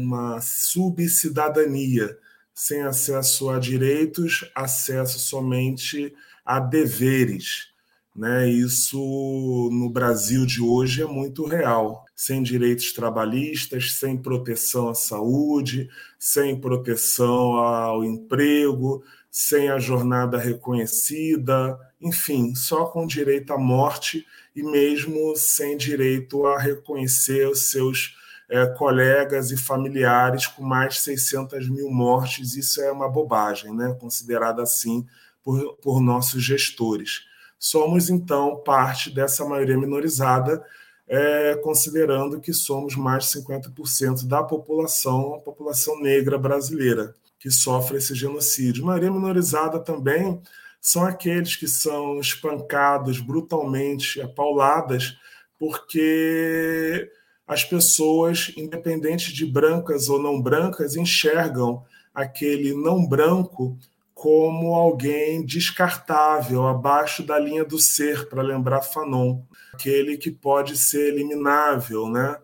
uma 0.00 0.40
subcidadania, 0.40 2.16
sem 2.54 2.82
acesso 2.82 3.50
a 3.50 3.58
direitos, 3.58 4.48
acesso 4.54 5.18
somente 5.18 6.14
a 6.44 6.60
deveres. 6.60 7.72
Né? 8.14 8.48
Isso 8.48 9.68
no 9.72 9.90
Brasil 9.90 10.46
de 10.46 10.62
hoje 10.62 11.02
é 11.02 11.06
muito 11.06 11.44
real. 11.44 12.04
Sem 12.14 12.40
direitos 12.40 12.92
trabalhistas, 12.92 13.94
sem 13.94 14.16
proteção 14.16 14.88
à 14.88 14.94
saúde, 14.94 15.90
sem 16.16 16.60
proteção 16.60 17.54
ao 17.54 18.04
emprego, 18.04 19.02
sem 19.34 19.70
a 19.70 19.78
jornada 19.78 20.36
reconhecida, 20.36 21.80
enfim, 21.98 22.54
só 22.54 22.84
com 22.84 23.06
direito 23.06 23.54
à 23.54 23.58
morte 23.58 24.26
e 24.54 24.62
mesmo 24.62 25.34
sem 25.36 25.74
direito 25.74 26.44
a 26.44 26.58
reconhecer 26.58 27.48
os 27.48 27.70
seus 27.70 28.14
é, 28.50 28.66
colegas 28.66 29.50
e 29.50 29.56
familiares 29.56 30.46
com 30.46 30.62
mais 30.62 30.96
de 30.96 31.00
600 31.00 31.66
mil 31.70 31.90
mortes. 31.90 32.56
Isso 32.56 32.82
é 32.82 32.92
uma 32.92 33.08
bobagem, 33.08 33.74
né? 33.74 33.96
considerada 33.98 34.62
assim 34.62 35.06
por, 35.42 35.76
por 35.76 36.02
nossos 36.02 36.44
gestores. 36.44 37.22
Somos, 37.58 38.10
então, 38.10 38.62
parte 38.62 39.08
dessa 39.08 39.46
maioria 39.46 39.78
minorizada, 39.78 40.62
é, 41.08 41.54
considerando 41.62 42.38
que 42.38 42.52
somos 42.52 42.96
mais 42.96 43.30
de 43.30 43.40
50% 43.40 44.26
da 44.26 44.42
população, 44.42 45.40
população 45.42 45.98
negra 46.02 46.36
brasileira 46.36 47.14
que 47.42 47.50
sofre 47.50 47.98
esse 47.98 48.14
genocídio. 48.14 48.86
Maioria 48.86 49.10
minorizada 49.10 49.80
também 49.80 50.40
são 50.80 51.04
aqueles 51.04 51.56
que 51.56 51.66
são 51.66 52.20
espancados 52.20 53.18
brutalmente, 53.18 54.20
apauladas, 54.20 55.16
porque 55.58 57.10
as 57.44 57.64
pessoas, 57.64 58.52
independente 58.56 59.32
de 59.32 59.44
brancas 59.44 60.08
ou 60.08 60.22
não 60.22 60.40
brancas, 60.40 60.94
enxergam 60.94 61.82
aquele 62.14 62.74
não 62.74 63.04
branco 63.04 63.76
como 64.14 64.74
alguém 64.74 65.44
descartável, 65.44 66.68
abaixo 66.68 67.24
da 67.24 67.40
linha 67.40 67.64
do 67.64 67.76
ser, 67.76 68.28
para 68.28 68.40
lembrar 68.40 68.82
Fanon, 68.82 69.42
aquele 69.74 70.16
que 70.16 70.30
pode 70.30 70.76
ser 70.76 71.12
eliminável, 71.12 72.08
né? 72.08 72.38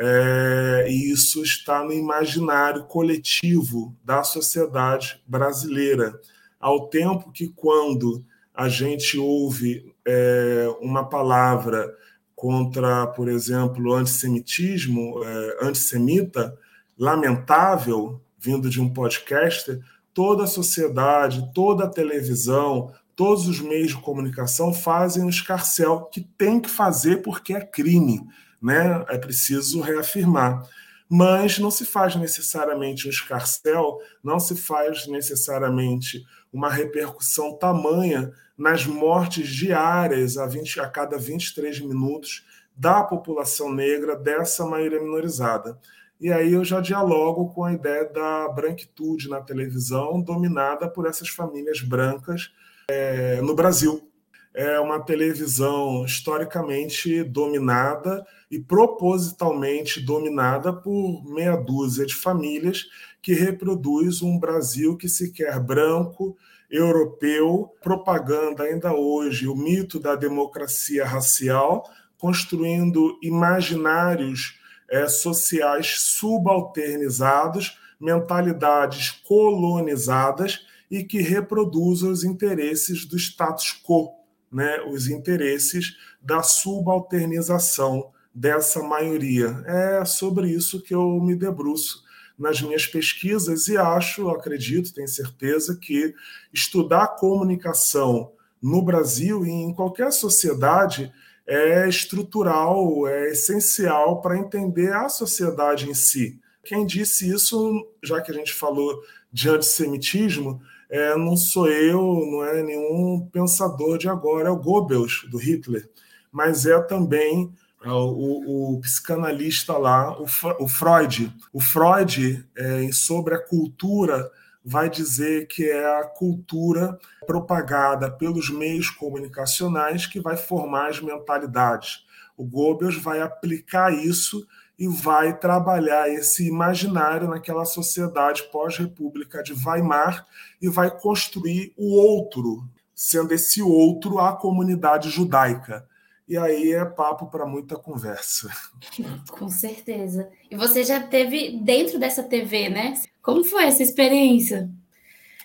É, 0.00 0.86
e 0.88 1.10
isso 1.10 1.42
está 1.42 1.82
no 1.82 1.92
imaginário 1.92 2.84
coletivo 2.84 3.96
da 4.04 4.22
sociedade 4.22 5.20
brasileira. 5.26 6.20
Ao 6.60 6.88
tempo 6.88 7.32
que, 7.32 7.48
quando 7.48 8.24
a 8.54 8.68
gente 8.68 9.18
ouve 9.18 9.92
é, 10.06 10.68
uma 10.80 11.04
palavra 11.08 11.92
contra, 12.34 13.08
por 13.08 13.28
exemplo, 13.28 13.92
antissemitismo, 13.92 15.20
é, 15.24 15.58
antissemita, 15.62 16.56
lamentável, 16.96 18.20
vindo 18.38 18.70
de 18.70 18.80
um 18.80 18.92
podcaster, 18.92 19.80
toda 20.14 20.44
a 20.44 20.48
sociedade, 20.48 21.50
toda 21.52 21.84
a 21.84 21.90
televisão, 21.90 22.92
todos 23.16 23.48
os 23.48 23.60
meios 23.60 23.88
de 23.88 24.00
comunicação 24.00 24.72
fazem 24.72 25.24
um 25.24 25.28
escarcel 25.28 26.04
que 26.04 26.20
tem 26.20 26.60
que 26.60 26.70
fazer 26.70 27.20
porque 27.22 27.52
é 27.52 27.60
crime 27.60 28.24
né? 28.60 29.04
É 29.08 29.18
preciso 29.18 29.80
reafirmar. 29.80 30.68
Mas 31.08 31.58
não 31.58 31.70
se 31.70 31.86
faz 31.86 32.14
necessariamente 32.16 33.06
um 33.06 33.10
escarcel, 33.10 33.98
não 34.22 34.38
se 34.38 34.56
faz 34.56 35.06
necessariamente 35.06 36.24
uma 36.52 36.70
repercussão 36.70 37.56
tamanha 37.56 38.30
nas 38.56 38.84
mortes 38.84 39.48
diárias 39.48 40.36
a, 40.36 40.46
20, 40.46 40.80
a 40.80 40.88
cada 40.88 41.16
23 41.16 41.80
minutos 41.80 42.44
da 42.76 43.02
população 43.02 43.72
negra 43.72 44.16
dessa 44.16 44.66
maioria 44.66 45.00
minorizada. 45.00 45.78
E 46.20 46.32
aí 46.32 46.52
eu 46.52 46.64
já 46.64 46.80
dialogo 46.80 47.48
com 47.54 47.64
a 47.64 47.72
ideia 47.72 48.04
da 48.04 48.48
branquitude 48.48 49.28
na 49.28 49.40
televisão, 49.40 50.20
dominada 50.20 50.88
por 50.88 51.06
essas 51.06 51.28
famílias 51.28 51.80
brancas 51.80 52.52
é, 52.88 53.40
no 53.40 53.54
Brasil 53.54 54.07
é 54.54 54.80
uma 54.80 55.00
televisão 55.00 56.04
historicamente 56.04 57.22
dominada 57.22 58.26
e 58.50 58.58
propositalmente 58.58 60.00
dominada 60.00 60.72
por 60.72 61.24
meia 61.24 61.56
dúzia 61.56 62.06
de 62.06 62.14
famílias 62.14 62.86
que 63.22 63.34
reproduz 63.34 64.22
um 64.22 64.38
Brasil 64.38 64.96
que 64.96 65.08
se 65.08 65.32
quer 65.32 65.60
branco, 65.60 66.36
europeu, 66.70 67.72
propaganda 67.82 68.64
ainda 68.64 68.92
hoje 68.92 69.46
o 69.46 69.54
mito 69.54 69.98
da 69.98 70.14
democracia 70.14 71.04
racial, 71.04 71.84
construindo 72.16 73.18
imaginários 73.22 74.58
é, 74.90 75.06
sociais 75.06 76.00
subalternizados, 76.00 77.78
mentalidades 78.00 79.10
colonizadas 79.10 80.66
e 80.90 81.04
que 81.04 81.20
reproduzem 81.20 82.10
os 82.10 82.24
interesses 82.24 83.04
do 83.04 83.16
status 83.16 83.72
quo 83.84 84.17
né, 84.50 84.80
os 84.82 85.08
interesses 85.08 85.96
da 86.20 86.42
subalternização 86.42 88.10
dessa 88.34 88.82
maioria. 88.82 89.62
É 89.66 90.04
sobre 90.04 90.48
isso 90.50 90.82
que 90.82 90.94
eu 90.94 91.20
me 91.20 91.34
debruço 91.34 92.04
nas 92.38 92.62
minhas 92.62 92.86
pesquisas 92.86 93.66
e 93.66 93.76
acho, 93.76 94.28
acredito, 94.28 94.94
tenho 94.94 95.08
certeza 95.08 95.76
que 95.80 96.14
estudar 96.52 97.16
comunicação 97.16 98.32
no 98.62 98.80
Brasil 98.80 99.44
e 99.44 99.50
em 99.50 99.74
qualquer 99.74 100.12
sociedade 100.12 101.12
é 101.46 101.88
estrutural, 101.88 103.08
é 103.08 103.30
essencial 103.30 104.20
para 104.20 104.38
entender 104.38 104.92
a 104.92 105.08
sociedade 105.08 105.88
em 105.88 105.94
si. 105.94 106.38
Quem 106.62 106.84
disse 106.84 107.28
isso, 107.28 107.88
já 108.02 108.20
que 108.20 108.30
a 108.30 108.34
gente 108.34 108.52
falou 108.52 109.02
de 109.32 109.48
antissemitismo, 109.48 110.60
é, 110.90 111.16
não 111.16 111.36
sou 111.36 111.68
eu, 111.68 112.00
não 112.30 112.44
é 112.44 112.62
nenhum 112.62 113.28
pensador 113.30 113.98
de 113.98 114.08
agora, 114.08 114.48
é 114.48 114.50
o 114.50 114.56
Goebbels, 114.56 115.26
do 115.30 115.36
Hitler, 115.36 115.88
mas 116.32 116.66
é 116.66 116.80
também 116.82 117.52
é, 117.82 117.90
o, 117.90 118.74
o, 118.74 118.80
psicanalista 118.80 119.76
lá, 119.76 120.18
o, 120.18 120.26
o 120.58 120.68
Freud. 120.68 121.32
O 121.52 121.60
Freud, 121.60 122.44
é, 122.56 122.90
sobre 122.92 123.34
a 123.34 123.38
cultura, 123.38 124.30
vai 124.64 124.90
dizer 124.90 125.46
que 125.46 125.64
é 125.64 125.98
a 125.98 126.04
cultura 126.04 126.98
propagada 127.26 128.10
pelos 128.10 128.50
meios 128.50 128.90
comunicacionais 128.90 130.06
que 130.06 130.20
vai 130.20 130.36
formar 130.36 130.88
as 130.88 131.00
mentalidades. 131.00 132.04
O 132.36 132.44
Goebbels 132.44 132.96
vai 132.96 133.20
aplicar 133.20 133.92
isso 133.92 134.46
e 134.78 134.86
vai 134.86 135.36
trabalhar 135.36 136.08
esse 136.08 136.46
imaginário 136.46 137.28
naquela 137.28 137.64
sociedade 137.64 138.44
pós-república 138.52 139.42
de 139.42 139.52
Weimar 139.52 140.24
e 140.62 140.68
vai 140.68 140.90
construir 140.90 141.72
o 141.76 141.96
outro, 141.96 142.64
sendo 142.94 143.32
esse 143.32 143.60
outro 143.60 144.20
a 144.20 144.36
comunidade 144.36 145.10
judaica. 145.10 145.84
E 146.28 146.36
aí 146.36 146.72
é 146.72 146.84
papo 146.84 147.26
para 147.26 147.46
muita 147.46 147.74
conversa. 147.76 148.48
Com 149.30 149.48
certeza. 149.48 150.30
E 150.50 150.56
você 150.56 150.84
já 150.84 151.00
teve 151.00 151.58
dentro 151.62 151.98
dessa 151.98 152.22
TV, 152.22 152.68
né? 152.68 152.94
Como 153.22 153.42
foi 153.44 153.64
essa 153.64 153.82
experiência? 153.82 154.70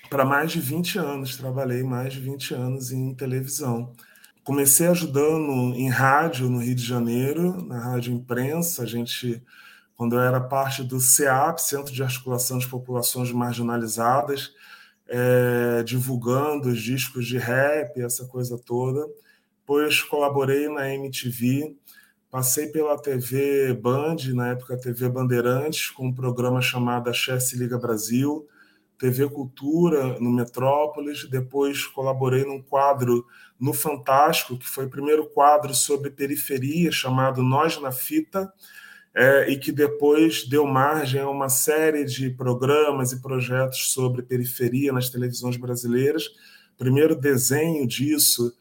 Para 0.09 0.25
mais 0.25 0.51
de 0.51 0.59
20 0.59 0.99
anos, 0.99 1.37
trabalhei 1.37 1.81
mais 1.81 2.13
de 2.13 2.19
20 2.19 2.53
anos 2.53 2.91
em 2.91 3.15
televisão. 3.15 3.95
Comecei 4.43 4.87
ajudando 4.87 5.73
em 5.73 5.87
rádio 5.87 6.49
no 6.49 6.59
Rio 6.59 6.75
de 6.75 6.83
Janeiro, 6.83 7.63
na 7.65 7.79
rádio 7.79 8.13
imprensa. 8.13 8.83
A 8.83 8.85
gente, 8.85 9.41
quando 9.95 10.15
eu 10.15 10.19
era 10.19 10.41
parte 10.41 10.83
do 10.83 10.99
CEAP, 10.99 11.59
Centro 11.59 11.93
de 11.93 12.03
Articulação 12.03 12.57
de 12.57 12.67
Populações 12.67 13.31
Marginalizadas, 13.31 14.51
é, 15.07 15.81
divulgando 15.83 16.67
os 16.67 16.81
discos 16.81 17.25
de 17.25 17.37
rap, 17.37 18.01
essa 18.01 18.25
coisa 18.25 18.57
toda. 18.57 19.07
Depois 19.61 20.01
colaborei 20.01 20.67
na 20.67 20.93
MTV, 20.93 21.77
passei 22.29 22.67
pela 22.67 23.01
TV 23.01 23.73
Band, 23.73 24.17
na 24.33 24.49
época 24.49 24.75
TV 24.75 25.07
Bandeirantes, 25.07 25.89
com 25.89 26.07
um 26.07 26.13
programa 26.13 26.61
chamado 26.61 27.13
Chess 27.13 27.53
Liga 27.53 27.77
Brasil. 27.77 28.45
TV 29.03 29.29
Cultura 29.29 30.17
no 30.17 30.31
Metrópolis, 30.31 31.27
depois 31.29 31.85
colaborei 31.85 32.45
num 32.45 32.61
quadro 32.61 33.25
no 33.59 33.73
Fantástico, 33.73 34.57
que 34.57 34.65
foi 34.65 34.85
o 34.85 34.89
primeiro 34.89 35.25
quadro 35.25 35.75
sobre 35.75 36.09
periferia, 36.09 36.89
chamado 36.89 37.43
Nós 37.43 37.77
na 37.81 37.91
Fita, 37.91 38.49
é, 39.13 39.49
e 39.49 39.59
que 39.59 39.73
depois 39.73 40.47
deu 40.47 40.65
margem 40.65 41.19
a 41.19 41.29
uma 41.29 41.49
série 41.49 42.05
de 42.05 42.29
programas 42.29 43.11
e 43.11 43.21
projetos 43.21 43.91
sobre 43.91 44.21
periferia 44.21 44.93
nas 44.93 45.09
televisões 45.09 45.57
brasileiras. 45.57 46.29
Primeiro 46.77 47.13
desenho 47.13 47.85
disso 47.85 48.53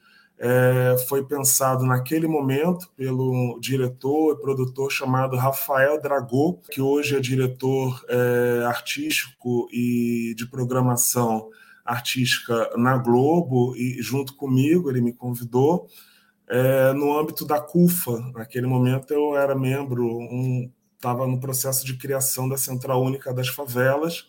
é, 0.44 0.96
foi 1.08 1.24
pensado 1.24 1.86
naquele 1.86 2.26
momento 2.26 2.90
pelo 2.96 3.60
diretor 3.60 4.32
e 4.32 4.42
produtor 4.42 4.90
chamado 4.90 5.36
Rafael 5.36 6.02
Dragô, 6.02 6.58
que 6.68 6.80
hoje 6.80 7.16
é 7.16 7.20
diretor 7.20 8.04
é, 8.08 8.64
artístico 8.66 9.68
e 9.72 10.34
de 10.36 10.44
programação 10.46 11.48
artística 11.84 12.72
na 12.76 12.98
Globo, 12.98 13.76
e 13.76 14.02
junto 14.02 14.34
comigo 14.34 14.90
ele 14.90 15.00
me 15.00 15.12
convidou 15.12 15.86
é, 16.48 16.92
no 16.92 17.16
âmbito 17.16 17.46
da 17.46 17.60
CUFA. 17.60 18.18
Naquele 18.34 18.66
momento 18.66 19.14
eu 19.14 19.36
era 19.36 19.54
membro, 19.54 20.18
estava 20.96 21.22
um, 21.22 21.30
no 21.30 21.40
processo 21.40 21.86
de 21.86 21.96
criação 21.96 22.48
da 22.48 22.56
Central 22.56 23.00
Única 23.00 23.32
das 23.32 23.46
Favelas. 23.46 24.26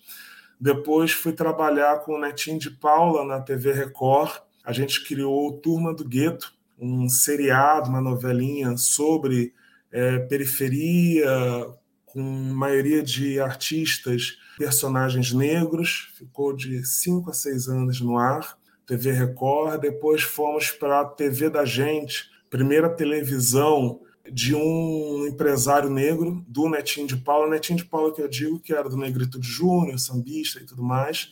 Depois 0.61 1.11
fui 1.11 1.33
trabalhar 1.33 2.01
com 2.01 2.13
o 2.13 2.21
Netinho 2.21 2.59
de 2.59 2.69
Paula 2.69 3.25
na 3.25 3.41
TV 3.41 3.73
Record, 3.73 4.43
a 4.63 4.71
gente 4.71 5.03
criou 5.03 5.59
Turma 5.59 5.93
do 5.93 6.07
Gueto, 6.07 6.53
um 6.79 7.09
seriado, 7.09 7.89
uma 7.89 8.01
novelinha 8.01 8.77
sobre 8.77 9.53
é, 9.91 10.19
periferia, 10.19 11.27
com 12.05 12.21
maioria 12.21 13.03
de 13.03 13.39
artistas, 13.39 14.37
personagens 14.57 15.33
negros. 15.33 16.13
Ficou 16.17 16.55
de 16.55 16.85
cinco 16.85 17.29
a 17.29 17.33
seis 17.33 17.67
anos 17.67 17.99
no 17.99 18.17
ar. 18.17 18.57
TV 18.85 19.11
Record. 19.11 19.81
Depois 19.81 20.21
fomos 20.21 20.71
para 20.71 21.01
a 21.01 21.05
TV 21.05 21.49
da 21.49 21.65
Gente, 21.65 22.29
primeira 22.49 22.89
televisão 22.89 24.01
de 24.31 24.55
um 24.55 25.27
empresário 25.27 25.89
negro, 25.89 26.43
do 26.47 26.69
Netinho 26.69 27.07
de 27.07 27.17
Paula. 27.17 27.49
Netinho 27.49 27.77
de 27.77 27.85
Paula 27.85 28.13
que 28.13 28.21
eu 28.21 28.27
digo 28.27 28.59
que 28.59 28.73
era 28.73 28.89
do 28.89 28.97
Negritude 28.97 29.47
Júnior, 29.47 29.99
sambista 29.99 30.59
e 30.59 30.65
tudo 30.65 30.83
mais 30.83 31.29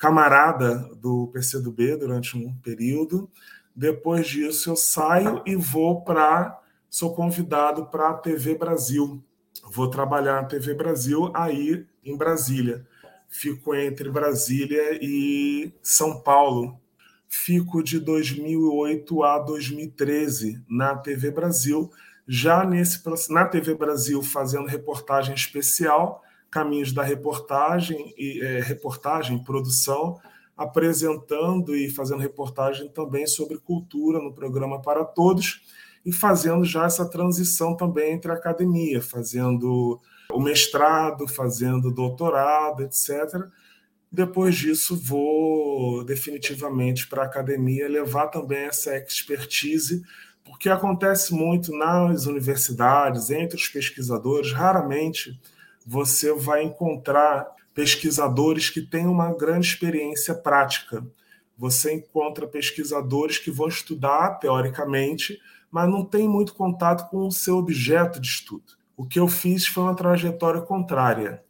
camarada 0.00 0.78
do 0.96 1.26
PCdoB 1.26 1.94
durante 1.96 2.36
um 2.36 2.54
período. 2.54 3.30
Depois 3.76 4.26
disso, 4.26 4.70
eu 4.70 4.76
saio 4.76 5.42
e 5.44 5.54
vou 5.54 6.00
para. 6.00 6.58
Sou 6.88 7.14
convidado 7.14 7.86
para 7.86 8.08
a 8.08 8.14
TV 8.14 8.56
Brasil. 8.56 9.22
Vou 9.70 9.88
trabalhar 9.88 10.40
na 10.40 10.48
TV 10.48 10.72
Brasil 10.74 11.30
aí 11.34 11.86
em 12.02 12.16
Brasília. 12.16 12.84
Fico 13.28 13.74
entre 13.74 14.10
Brasília 14.10 14.98
e 15.00 15.70
São 15.82 16.18
Paulo. 16.18 16.80
Fico 17.28 17.82
de 17.82 18.00
2008 18.00 19.22
a 19.22 19.38
2013 19.38 20.64
na 20.68 20.96
TV 20.96 21.30
Brasil, 21.30 21.92
já 22.26 22.64
nesse 22.64 23.02
na 23.30 23.44
TV 23.44 23.74
Brasil 23.74 24.20
fazendo 24.22 24.66
reportagem 24.66 25.34
especial 25.34 26.24
caminhos 26.50 26.92
da 26.92 27.02
reportagem 27.02 28.12
e 28.18 28.40
é, 28.40 28.60
reportagem, 28.60 29.42
produção, 29.42 30.18
apresentando 30.56 31.74
e 31.74 31.88
fazendo 31.88 32.20
reportagem 32.20 32.88
também 32.88 33.26
sobre 33.26 33.58
cultura 33.58 34.18
no 34.18 34.34
programa 34.34 34.82
para 34.82 35.04
todos 35.04 35.62
e 36.04 36.12
fazendo 36.12 36.64
já 36.64 36.86
essa 36.86 37.08
transição 37.08 37.76
também 37.76 38.12
entre 38.12 38.30
a 38.30 38.34
academia, 38.34 39.00
fazendo 39.00 40.00
o 40.30 40.40
mestrado, 40.40 41.28
fazendo 41.28 41.90
doutorado, 41.90 42.82
etc. 42.82 43.46
Depois 44.10 44.56
disso, 44.56 44.96
vou 44.96 46.04
definitivamente 46.04 47.06
para 47.06 47.22
a 47.22 47.26
academia 47.26 47.88
levar 47.88 48.26
também 48.28 48.64
essa 48.64 48.96
expertise, 48.96 50.02
porque 50.44 50.68
acontece 50.68 51.32
muito 51.32 51.72
nas 51.72 52.26
universidades, 52.26 53.30
entre 53.30 53.56
os 53.56 53.68
pesquisadores, 53.68 54.52
raramente 54.52 55.38
você 55.86 56.32
vai 56.32 56.62
encontrar 56.62 57.46
pesquisadores 57.74 58.68
que 58.68 58.82
têm 58.82 59.06
uma 59.06 59.32
grande 59.34 59.66
experiência 59.66 60.34
prática. 60.34 61.04
Você 61.56 61.94
encontra 61.94 62.46
pesquisadores 62.46 63.38
que 63.38 63.50
vão 63.50 63.68
estudar 63.68 64.38
teoricamente, 64.38 65.40
mas 65.70 65.88
não 65.88 66.04
tem 66.04 66.28
muito 66.28 66.54
contato 66.54 67.08
com 67.10 67.26
o 67.26 67.32
seu 67.32 67.56
objeto 67.56 68.20
de 68.20 68.28
estudo. 68.28 68.74
O 68.96 69.06
que 69.06 69.18
eu 69.18 69.28
fiz 69.28 69.66
foi 69.66 69.84
uma 69.84 69.94
trajetória 69.94 70.60
contrária. 70.60 71.42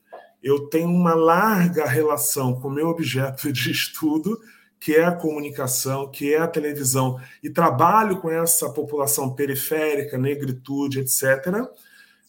Eu 0.43 0.69
tenho 0.69 0.88
uma 0.88 1.14
larga 1.14 1.87
relação 1.87 2.59
com 2.61 2.69
o 2.69 2.73
meu 2.73 2.88
objeto 2.88 3.53
de 3.53 3.71
estudo, 3.71 4.38
que 4.79 4.95
é 4.95 5.05
a 5.05 5.14
comunicação, 5.14 6.11
que 6.11 6.33
é 6.33 6.38
a 6.38 6.49
televisão, 6.49 7.21
e 7.43 7.51
trabalho 7.51 8.19
com 8.19 8.31
essa 8.31 8.71
população 8.71 9.35
periférica, 9.35 10.16
negritude, 10.16 11.01
etc 11.01 11.69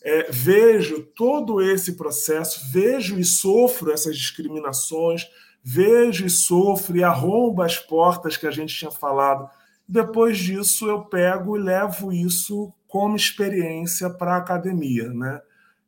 é, 0.04 0.32
vejo 0.32 1.04
todo 1.16 1.62
esse 1.62 1.94
processo, 1.94 2.72
vejo 2.72 3.20
e 3.20 3.24
sofro 3.24 3.92
essas 3.92 4.18
discriminações, 4.18 5.30
vejo 5.64 6.26
e 6.26 6.30
sofro 6.30 6.98
e 6.98 7.04
arrombo 7.04 7.62
as 7.62 7.78
portas 7.78 8.36
que 8.36 8.48
a 8.48 8.52
gente 8.52 8.76
tinha 8.76 8.92
falado. 8.92 9.50
Depois 9.88 10.38
disso, 10.38 10.90
eu 10.90 11.04
pego 11.04 11.58
e 11.58 11.62
levo 11.62 12.12
isso 12.12 12.74
como 12.88 13.16
experiência 13.16 14.10
para 14.10 14.36
a 14.36 14.38
academia, 14.38 15.10
né? 15.10 15.42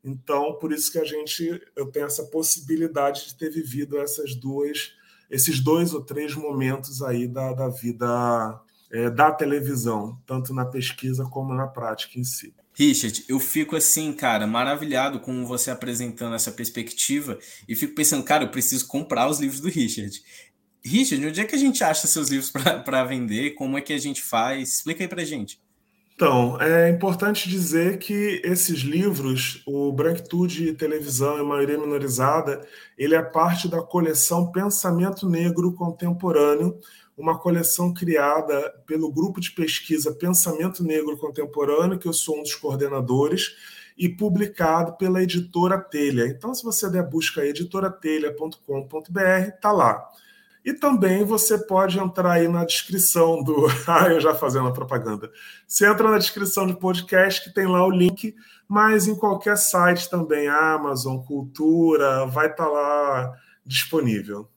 Então, 0.03 0.53
por 0.59 0.71
isso 0.73 0.91
que 0.91 0.99
a 0.99 1.05
gente, 1.05 1.61
eu 1.75 1.89
tenho 1.89 2.05
essa 2.05 2.25
possibilidade 2.25 3.27
de 3.27 3.35
ter 3.35 3.49
vivido 3.49 3.97
essas 3.97 4.35
duas, 4.35 4.91
esses 5.29 5.61
dois 5.61 5.93
ou 5.93 6.03
três 6.03 6.35
momentos 6.35 7.01
aí 7.01 7.25
da, 7.27 7.53
da 7.53 7.69
vida 7.69 8.59
é, 8.91 9.09
da 9.09 9.31
televisão, 9.31 10.21
tanto 10.25 10.53
na 10.53 10.65
pesquisa 10.65 11.25
como 11.25 11.53
na 11.53 11.67
prática 11.67 12.19
em 12.19 12.23
si. 12.23 12.53
Richard, 12.73 13.23
eu 13.29 13.39
fico 13.39 13.75
assim, 13.75 14.11
cara, 14.11 14.47
maravilhado 14.47 15.19
com 15.19 15.45
você 15.45 15.69
apresentando 15.69 16.35
essa 16.35 16.51
perspectiva 16.51 17.37
e 17.67 17.75
fico 17.75 17.93
pensando, 17.93 18.23
cara, 18.23 18.45
eu 18.45 18.49
preciso 18.49 18.87
comprar 18.87 19.29
os 19.29 19.39
livros 19.39 19.59
do 19.59 19.69
Richard. 19.69 20.21
Richard, 20.83 21.25
onde 21.25 21.39
é 21.39 21.45
que 21.45 21.55
a 21.55 21.59
gente 21.59 21.83
acha 21.83 22.07
seus 22.07 22.29
livros 22.29 22.51
para 22.51 23.03
vender? 23.05 23.51
Como 23.51 23.77
é 23.77 23.81
que 23.81 23.93
a 23.93 23.97
gente 23.97 24.21
faz? 24.21 24.73
Explica 24.73 25.03
aí 25.03 25.07
para 25.07 25.23
gente. 25.23 25.61
Então, 26.15 26.61
é 26.61 26.89
importante 26.89 27.49
dizer 27.49 27.97
que 27.97 28.39
esses 28.43 28.81
livros, 28.81 29.63
o 29.65 29.91
Branquitude 29.91 30.73
Televisão 30.73 31.39
e 31.39 31.43
Maioria 31.43 31.77
Minorizada, 31.77 32.61
ele 32.97 33.15
é 33.15 33.21
parte 33.21 33.67
da 33.67 33.81
coleção 33.81 34.51
Pensamento 34.51 35.27
Negro 35.27 35.73
Contemporâneo, 35.73 36.79
uma 37.17 37.37
coleção 37.37 37.93
criada 37.93 38.73
pelo 38.85 39.11
grupo 39.11 39.39
de 39.39 39.51
pesquisa 39.51 40.13
Pensamento 40.13 40.83
Negro 40.83 41.17
Contemporâneo, 41.17 41.99
que 41.99 42.07
eu 42.07 42.13
sou 42.13 42.39
um 42.39 42.43
dos 42.43 42.55
coordenadores, 42.55 43.55
e 43.97 44.09
publicado 44.09 44.93
pela 44.93 45.21
editora 45.21 45.79
Telha. 45.79 46.25
Então, 46.25 46.53
se 46.53 46.63
você 46.63 46.89
der 46.89 47.07
busca 47.07 47.45
editoratelha.com.br, 47.45 49.19
está 49.55 49.71
lá. 49.71 50.09
E 50.65 50.73
também 50.73 51.23
você 51.25 51.57
pode 51.57 51.99
entrar 51.99 52.31
aí 52.31 52.47
na 52.47 52.63
descrição 52.63 53.43
do. 53.43 53.67
Ah, 53.85 54.07
eu 54.09 54.19
já 54.19 54.33
fazendo 54.33 54.69
a 54.69 54.73
propaganda. 54.73 55.29
Você 55.67 55.85
entra 55.85 56.09
na 56.09 56.17
descrição 56.17 56.65
do 56.65 56.77
podcast 56.77 57.43
que 57.43 57.53
tem 57.53 57.67
lá 57.67 57.85
o 57.85 57.91
link, 57.91 58.33
mas 58.67 59.07
em 59.07 59.15
qualquer 59.15 59.57
site 59.57 60.09
também, 60.09 60.47
Amazon, 60.47 61.17
Cultura, 61.17 62.25
vai 62.25 62.47
estar 62.47 62.65
tá 62.65 62.71
lá 62.71 63.33
disponível. 63.65 64.49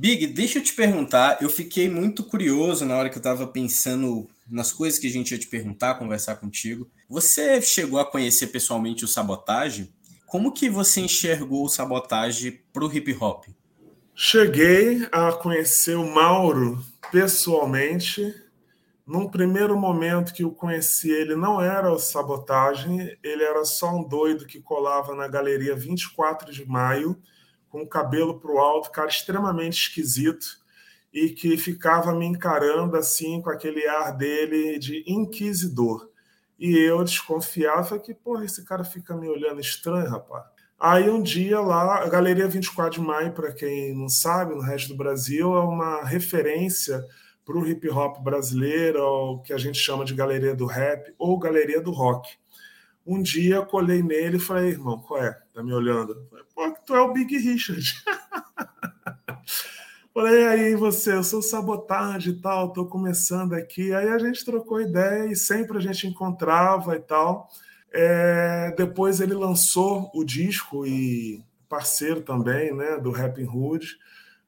Big, 0.00 0.28
deixa 0.28 0.60
eu 0.60 0.62
te 0.62 0.72
perguntar. 0.74 1.38
Eu 1.42 1.50
fiquei 1.50 1.90
muito 1.90 2.22
curioso 2.22 2.84
na 2.84 2.96
hora 2.96 3.10
que 3.10 3.16
eu 3.16 3.20
estava 3.20 3.48
pensando 3.48 4.28
nas 4.48 4.72
coisas 4.72 4.96
que 4.96 5.08
a 5.08 5.10
gente 5.10 5.32
ia 5.32 5.38
te 5.38 5.48
perguntar, 5.48 5.96
conversar 5.96 6.36
contigo. 6.36 6.88
Você 7.08 7.60
chegou 7.60 7.98
a 7.98 8.08
conhecer 8.08 8.46
pessoalmente 8.46 9.04
o 9.04 9.08
Sabotagem? 9.08 9.92
Como 10.24 10.52
que 10.52 10.70
você 10.70 11.00
enxergou 11.00 11.64
o 11.64 11.68
Sabotagem 11.68 12.60
para 12.72 12.84
o 12.84 12.94
hip 12.94 13.12
hop? 13.20 13.46
Cheguei 14.14 15.08
a 15.10 15.32
conhecer 15.32 15.96
o 15.96 16.08
Mauro 16.08 16.80
pessoalmente. 17.10 18.32
Num 19.04 19.28
primeiro 19.28 19.76
momento 19.76 20.32
que 20.32 20.44
eu 20.44 20.52
conheci 20.52 21.10
ele, 21.10 21.34
não 21.34 21.60
era 21.60 21.92
o 21.92 21.98
Sabotagem, 21.98 23.18
ele 23.20 23.42
era 23.42 23.64
só 23.64 23.96
um 23.96 24.04
doido 24.06 24.46
que 24.46 24.60
colava 24.60 25.16
na 25.16 25.26
galeria 25.26 25.74
24 25.74 26.52
de 26.52 26.64
maio 26.64 27.20
com 27.68 27.82
o 27.82 27.88
cabelo 27.88 28.38
para 28.40 28.50
o 28.50 28.58
alto, 28.58 28.90
cara 28.90 29.08
extremamente 29.08 29.80
esquisito, 29.82 30.46
e 31.12 31.30
que 31.30 31.56
ficava 31.56 32.14
me 32.14 32.26
encarando 32.26 32.96
assim, 32.96 33.40
com 33.40 33.50
aquele 33.50 33.86
ar 33.86 34.16
dele 34.16 34.78
de 34.78 35.04
inquisidor. 35.06 36.08
E 36.58 36.76
eu 36.76 37.04
desconfiava, 37.04 37.98
que, 37.98 38.12
porra, 38.12 38.44
esse 38.44 38.64
cara 38.64 38.84
fica 38.84 39.16
me 39.16 39.28
olhando 39.28 39.60
estranho, 39.60 40.10
rapaz. 40.10 40.44
Aí 40.78 41.10
um 41.10 41.20
dia 41.20 41.60
lá, 41.60 42.04
a 42.04 42.08
Galeria 42.08 42.46
24 42.46 43.00
de 43.00 43.06
Maio, 43.06 43.32
para 43.32 43.52
quem 43.52 43.92
não 43.94 44.08
sabe, 44.08 44.54
no 44.54 44.60
resto 44.60 44.88
do 44.88 44.96
Brasil, 44.96 45.56
é 45.56 45.60
uma 45.60 46.04
referência 46.04 47.04
para 47.44 47.56
o 47.56 47.66
hip 47.66 47.88
hop 47.88 48.22
brasileiro, 48.22 49.02
o 49.02 49.38
que 49.40 49.52
a 49.52 49.58
gente 49.58 49.78
chama 49.78 50.04
de 50.04 50.14
Galeria 50.14 50.54
do 50.54 50.66
Rap 50.66 51.12
ou 51.18 51.38
Galeria 51.38 51.80
do 51.80 51.90
Rock. 51.90 52.36
Um 53.10 53.22
dia 53.22 53.62
colei 53.62 54.02
nele 54.02 54.36
e 54.36 54.40
falei, 54.40 54.72
irmão, 54.72 54.98
qual 54.98 55.22
é? 55.22 55.32
Tá 55.54 55.62
me 55.62 55.72
olhando? 55.72 56.26
Falei, 56.28 56.44
Pô, 56.54 56.70
tu 56.84 56.94
é 56.94 57.00
o 57.00 57.10
Big 57.10 57.38
Richard. 57.38 58.04
Falei, 60.12 60.46
aí 60.46 60.74
você, 60.74 61.14
eu 61.14 61.24
sou 61.24 61.40
sabotagem 61.40 62.34
e 62.34 62.40
tal, 62.42 62.70
tô 62.70 62.84
começando 62.84 63.54
aqui. 63.54 63.94
Aí 63.94 64.08
a 64.08 64.18
gente 64.18 64.44
trocou 64.44 64.78
ideia 64.78 65.24
e 65.24 65.34
sempre 65.34 65.78
a 65.78 65.80
gente 65.80 66.06
encontrava 66.06 66.96
e 66.96 67.00
tal. 67.00 67.48
É, 67.90 68.74
depois 68.76 69.22
ele 69.22 69.32
lançou 69.32 70.10
o 70.14 70.22
disco 70.22 70.86
e 70.86 71.42
parceiro 71.66 72.20
também, 72.20 72.74
né, 72.74 72.98
do 72.98 73.10
Rapping 73.10 73.48
Hood. 73.48 73.86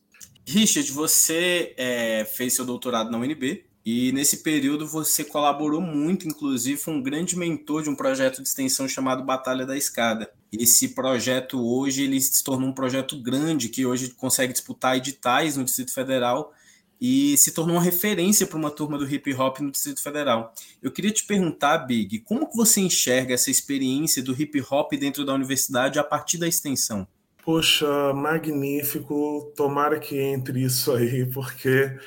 Richard, 0.44 0.92
você 0.92 1.76
é, 1.78 2.26
fez 2.26 2.56
seu 2.56 2.66
doutorado 2.66 3.12
na 3.12 3.20
UNB 3.20 3.67
e 3.90 4.12
nesse 4.12 4.44
período 4.44 4.86
você 4.86 5.24
colaborou 5.24 5.80
muito, 5.80 6.28
inclusive 6.28 6.78
foi 6.78 6.94
um 6.94 7.02
grande 7.02 7.38
mentor 7.38 7.84
de 7.84 7.90
um 7.90 7.96
projeto 7.96 8.42
de 8.42 8.50
extensão 8.50 8.86
chamado 8.86 9.24
Batalha 9.24 9.66
da 9.66 9.78
Escada. 9.78 10.30
Esse 10.52 10.90
projeto 10.90 11.66
hoje 11.66 12.04
ele 12.04 12.20
se 12.20 12.44
tornou 12.44 12.68
um 12.68 12.74
projeto 12.74 13.18
grande 13.18 13.70
que 13.70 13.86
hoje 13.86 14.10
consegue 14.10 14.52
disputar 14.52 14.98
editais 14.98 15.56
no 15.56 15.64
Distrito 15.64 15.94
Federal 15.94 16.52
e 17.00 17.38
se 17.38 17.52
tornou 17.52 17.78
uma 17.78 17.82
referência 17.82 18.46
para 18.46 18.58
uma 18.58 18.70
turma 18.70 18.98
do 18.98 19.10
hip 19.10 19.34
hop 19.34 19.60
no 19.62 19.72
Distrito 19.72 20.04
Federal. 20.04 20.54
Eu 20.84 20.92
queria 20.92 21.12
te 21.12 21.26
perguntar, 21.26 21.78
Big, 21.78 22.20
como 22.20 22.50
que 22.50 22.58
você 22.58 22.82
enxerga 22.82 23.36
essa 23.36 23.50
experiência 23.50 24.22
do 24.22 24.34
hip 24.34 24.62
hop 24.70 24.92
dentro 25.00 25.24
da 25.24 25.34
universidade 25.34 25.98
a 25.98 26.04
partir 26.04 26.38
da 26.38 26.46
extensão? 26.46 27.08
Poxa, 27.42 28.14
magnífico. 28.14 29.50
Tomara 29.56 29.98
que 29.98 30.20
entre 30.20 30.62
isso 30.66 30.92
aí, 30.92 31.26
porque 31.26 31.98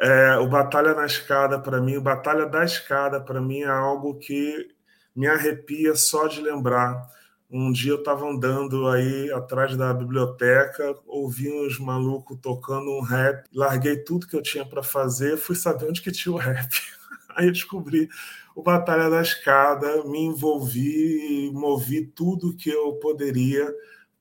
é, 0.00 0.36
o 0.38 0.48
Batalha 0.48 0.94
na 0.94 1.06
Escada, 1.06 1.58
para 1.58 1.80
mim, 1.80 1.96
o 1.96 2.00
Batalha 2.00 2.46
da 2.46 2.64
Escada, 2.64 3.20
para 3.20 3.40
mim, 3.40 3.62
é 3.62 3.68
algo 3.68 4.14
que 4.18 4.68
me 5.14 5.26
arrepia 5.26 5.94
só 5.96 6.28
de 6.28 6.40
lembrar. 6.40 7.08
Um 7.50 7.72
dia 7.72 7.92
eu 7.92 7.98
estava 7.98 8.28
andando 8.28 8.88
aí 8.88 9.32
atrás 9.32 9.74
da 9.76 9.92
biblioteca, 9.92 10.94
ouvi 11.06 11.50
uns 11.50 11.78
malucos 11.78 12.38
tocando 12.40 12.90
um 12.90 13.00
rap, 13.00 13.44
larguei 13.52 13.96
tudo 13.96 14.26
que 14.26 14.36
eu 14.36 14.42
tinha 14.42 14.66
para 14.66 14.82
fazer, 14.82 15.36
fui 15.38 15.56
saber 15.56 15.88
onde 15.88 16.02
que 16.02 16.12
tinha 16.12 16.34
o 16.34 16.38
rap. 16.38 16.68
Aí 17.34 17.46
eu 17.46 17.52
descobri 17.52 18.08
o 18.54 18.62
Batalha 18.62 19.08
da 19.08 19.22
Escada, 19.22 20.04
me 20.04 20.18
envolvi, 20.18 21.50
movi 21.54 22.04
tudo 22.04 22.56
que 22.56 22.68
eu 22.68 22.94
poderia 22.94 23.72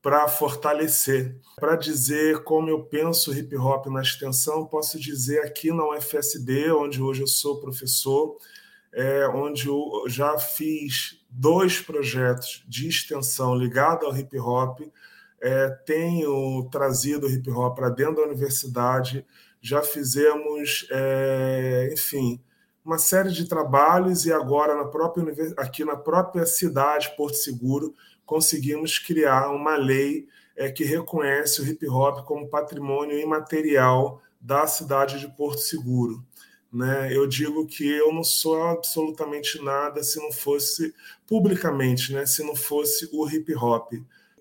para 0.08 0.26
fortalecer. 0.30 1.36
Para 1.60 1.76
dizer 1.76 2.42
como 2.46 2.70
eu 2.70 2.82
penso 2.86 3.38
hip 3.38 3.54
hop 3.58 3.88
na 3.88 4.02
extensão, 4.02 4.66
posso 4.66 4.98
dizer 4.98 5.42
aqui 5.42 5.70
na 5.70 5.86
UFSD, 5.86 6.72
onde 6.72 7.02
hoje 7.02 7.24
eu 7.24 7.28
sou 7.28 7.60
professor, 7.60 8.38
é, 8.94 9.28
onde 9.28 9.68
eu 9.68 10.06
já 10.08 10.40
fiz 10.40 11.22
dois 11.30 11.82
projetos 11.82 12.64
de 12.66 12.88
extensão 12.88 13.54
ligados 13.54 14.08
ao 14.08 14.18
hip 14.18 14.40
hop, 14.40 14.80
é, 15.42 15.68
tenho 15.86 16.70
trazido 16.72 17.28
o 17.28 17.30
hip 17.30 17.52
hop 17.52 17.76
para 17.76 17.90
dentro 17.90 18.16
da 18.16 18.28
universidade, 18.28 19.26
já 19.60 19.84
fizemos, 19.84 20.88
é, 20.90 21.90
enfim, 21.92 22.42
uma 22.82 22.98
série 22.98 23.34
de 23.34 23.46
trabalhos 23.46 24.26
e 24.26 24.32
agora 24.32 24.74
na 24.74 24.86
própria 24.86 25.26
aqui 25.58 25.84
na 25.84 25.98
própria 25.98 26.46
cidade 26.46 27.14
Porto 27.18 27.36
Seguro 27.36 27.94
conseguimos 28.28 29.00
criar 29.00 29.50
uma 29.50 29.78
lei 29.78 30.28
é, 30.56 30.70
que 30.70 30.84
reconhece 30.84 31.62
o 31.62 31.66
hip 31.66 31.88
hop 31.88 32.26
como 32.26 32.50
patrimônio 32.50 33.18
imaterial 33.18 34.22
da 34.40 34.68
cidade 34.68 35.20
de 35.20 35.30
Porto 35.30 35.62
Seguro. 35.62 36.24
Né? 36.72 37.16
Eu 37.16 37.26
digo 37.26 37.66
que 37.66 37.88
eu 37.88 38.14
não 38.14 38.26
sou 38.26 38.62
absolutamente 38.68 39.64
nada 39.64 40.04
se 40.04 40.20
não 40.20 40.32
fosse 40.32 40.94
publicamente, 41.26 42.14
né? 42.14 42.26
se 42.26 42.44
não 42.44 42.56
fosse 42.56 43.10
o 43.14 43.28
hip 43.30 43.56
hop. 43.56 43.94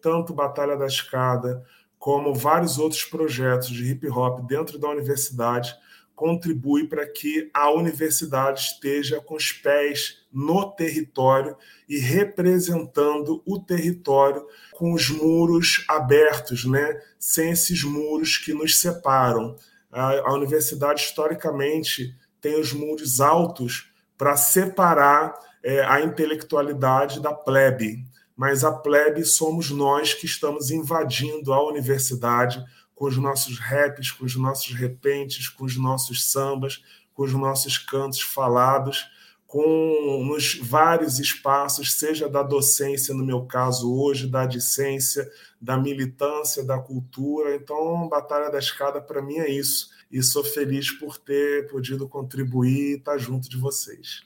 Tanto 0.03 0.35
Batalha 0.35 0.77
da 0.77 0.87
Escada, 0.87 1.65
como 1.97 2.35
vários 2.35 2.79
outros 2.79 3.05
projetos 3.05 3.69
de 3.69 3.91
hip 3.91 4.09
hop 4.09 4.41
dentro 4.47 4.79
da 4.79 4.89
universidade, 4.89 5.75
contribui 6.17 6.89
para 6.89 7.07
que 7.07 7.51
a 7.53 7.71
universidade 7.71 8.61
esteja 8.61 9.21
com 9.21 9.37
os 9.37 9.53
pés 9.53 10.23
no 10.33 10.73
território 10.73 11.55
e 11.87 11.99
representando 11.99 13.43
o 13.47 13.61
território 13.61 14.45
com 14.73 14.95
os 14.95 15.11
muros 15.11 15.85
abertos, 15.87 16.65
né? 16.65 16.99
sem 17.19 17.51
esses 17.51 17.85
muros 17.85 18.39
que 18.39 18.55
nos 18.55 18.81
separam. 18.81 19.55
A, 19.93 20.33
universidade, 20.33 21.03
historicamente, 21.03 22.15
tem 22.41 22.59
os 22.59 22.73
muros 22.73 23.21
altos 23.21 23.93
para 24.17 24.37
separar 24.37 25.35
é, 25.63 25.85
a 25.85 26.01
intelectualidade 26.01 27.21
da 27.21 27.33
plebe, 27.33 28.05
mas 28.35 28.65
a 28.65 28.73
plebe 28.73 29.25
somos 29.25 29.71
nós 29.71 30.15
que 30.15 30.27
estamos 30.27 30.71
invadindo 30.71 31.53
a 31.53 31.67
universidade 31.67 32.63
com 32.97 33.05
os 33.07 33.17
nossos 33.19 33.61
raps, 33.61 34.11
com 34.11 34.25
os 34.25 34.35
nossos 34.35 34.73
repentes, 34.73 35.49
com 35.51 35.67
os 35.67 35.77
nossos 35.77 36.25
sambas, 36.25 36.83
com 37.15 37.23
os 37.23 37.33
nossos 37.35 37.77
cantos 37.77 38.23
falados, 38.23 39.07
com 39.47 40.25
nos 40.25 40.59
vários 40.59 41.21
espaços, 41.21 41.93
seja 41.93 42.29
da 42.29 42.43
docência, 42.43 43.15
no 43.15 43.25
meu 43.25 43.45
caso 43.45 43.95
hoje, 43.95 44.27
da 44.27 44.47
discência, 44.47 45.31
da 45.61 45.77
militância, 45.77 46.65
da 46.65 46.79
cultura. 46.79 47.55
Então, 47.55 48.09
Batalha 48.09 48.51
da 48.51 48.59
Escada, 48.59 49.01
para 49.01 49.23
mim, 49.23 49.37
é 49.37 49.51
isso. 49.51 49.91
E 50.11 50.23
sou 50.23 50.43
feliz 50.43 50.91
por 50.91 51.19
ter 51.19 51.69
podido 51.69 52.09
contribuir 52.09 52.93
e 52.93 52.97
estar 52.97 53.19
junto 53.19 53.49
de 53.49 53.59
vocês. 53.59 54.23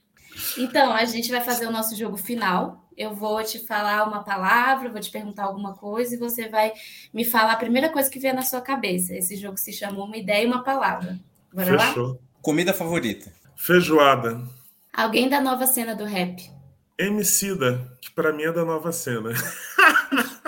Então, 0.56 0.92
a 0.92 1.04
gente 1.04 1.30
vai 1.30 1.40
fazer 1.40 1.66
o 1.66 1.72
nosso 1.72 1.96
jogo 1.96 2.16
final. 2.16 2.88
Eu 3.00 3.14
vou 3.14 3.42
te 3.42 3.58
falar 3.58 4.06
uma 4.06 4.22
palavra, 4.22 4.90
vou 4.90 5.00
te 5.00 5.10
perguntar 5.10 5.44
alguma 5.44 5.72
coisa 5.72 6.14
e 6.14 6.18
você 6.18 6.50
vai 6.50 6.70
me 7.14 7.24
falar 7.24 7.52
a 7.52 7.56
primeira 7.56 7.88
coisa 7.88 8.10
que 8.10 8.18
vier 8.18 8.34
na 8.34 8.42
sua 8.42 8.60
cabeça. 8.60 9.14
Esse 9.16 9.36
jogo 9.36 9.56
se 9.56 9.72
chama 9.72 10.04
Uma 10.04 10.18
Ideia 10.18 10.42
e 10.42 10.46
uma 10.46 10.62
Palavra. 10.62 11.18
Bora 11.50 11.78
Fechou. 11.78 12.08
lá? 12.08 12.18
Comida 12.42 12.74
favorita? 12.74 13.32
Feijoada. 13.56 14.42
Alguém 14.92 15.30
da 15.30 15.40
nova 15.40 15.66
cena 15.66 15.94
do 15.96 16.04
rap? 16.04 16.50
Emicida, 16.98 17.90
que 18.02 18.10
para 18.10 18.34
mim 18.34 18.42
é 18.42 18.52
da 18.52 18.66
nova 18.66 18.92
cena. 18.92 19.30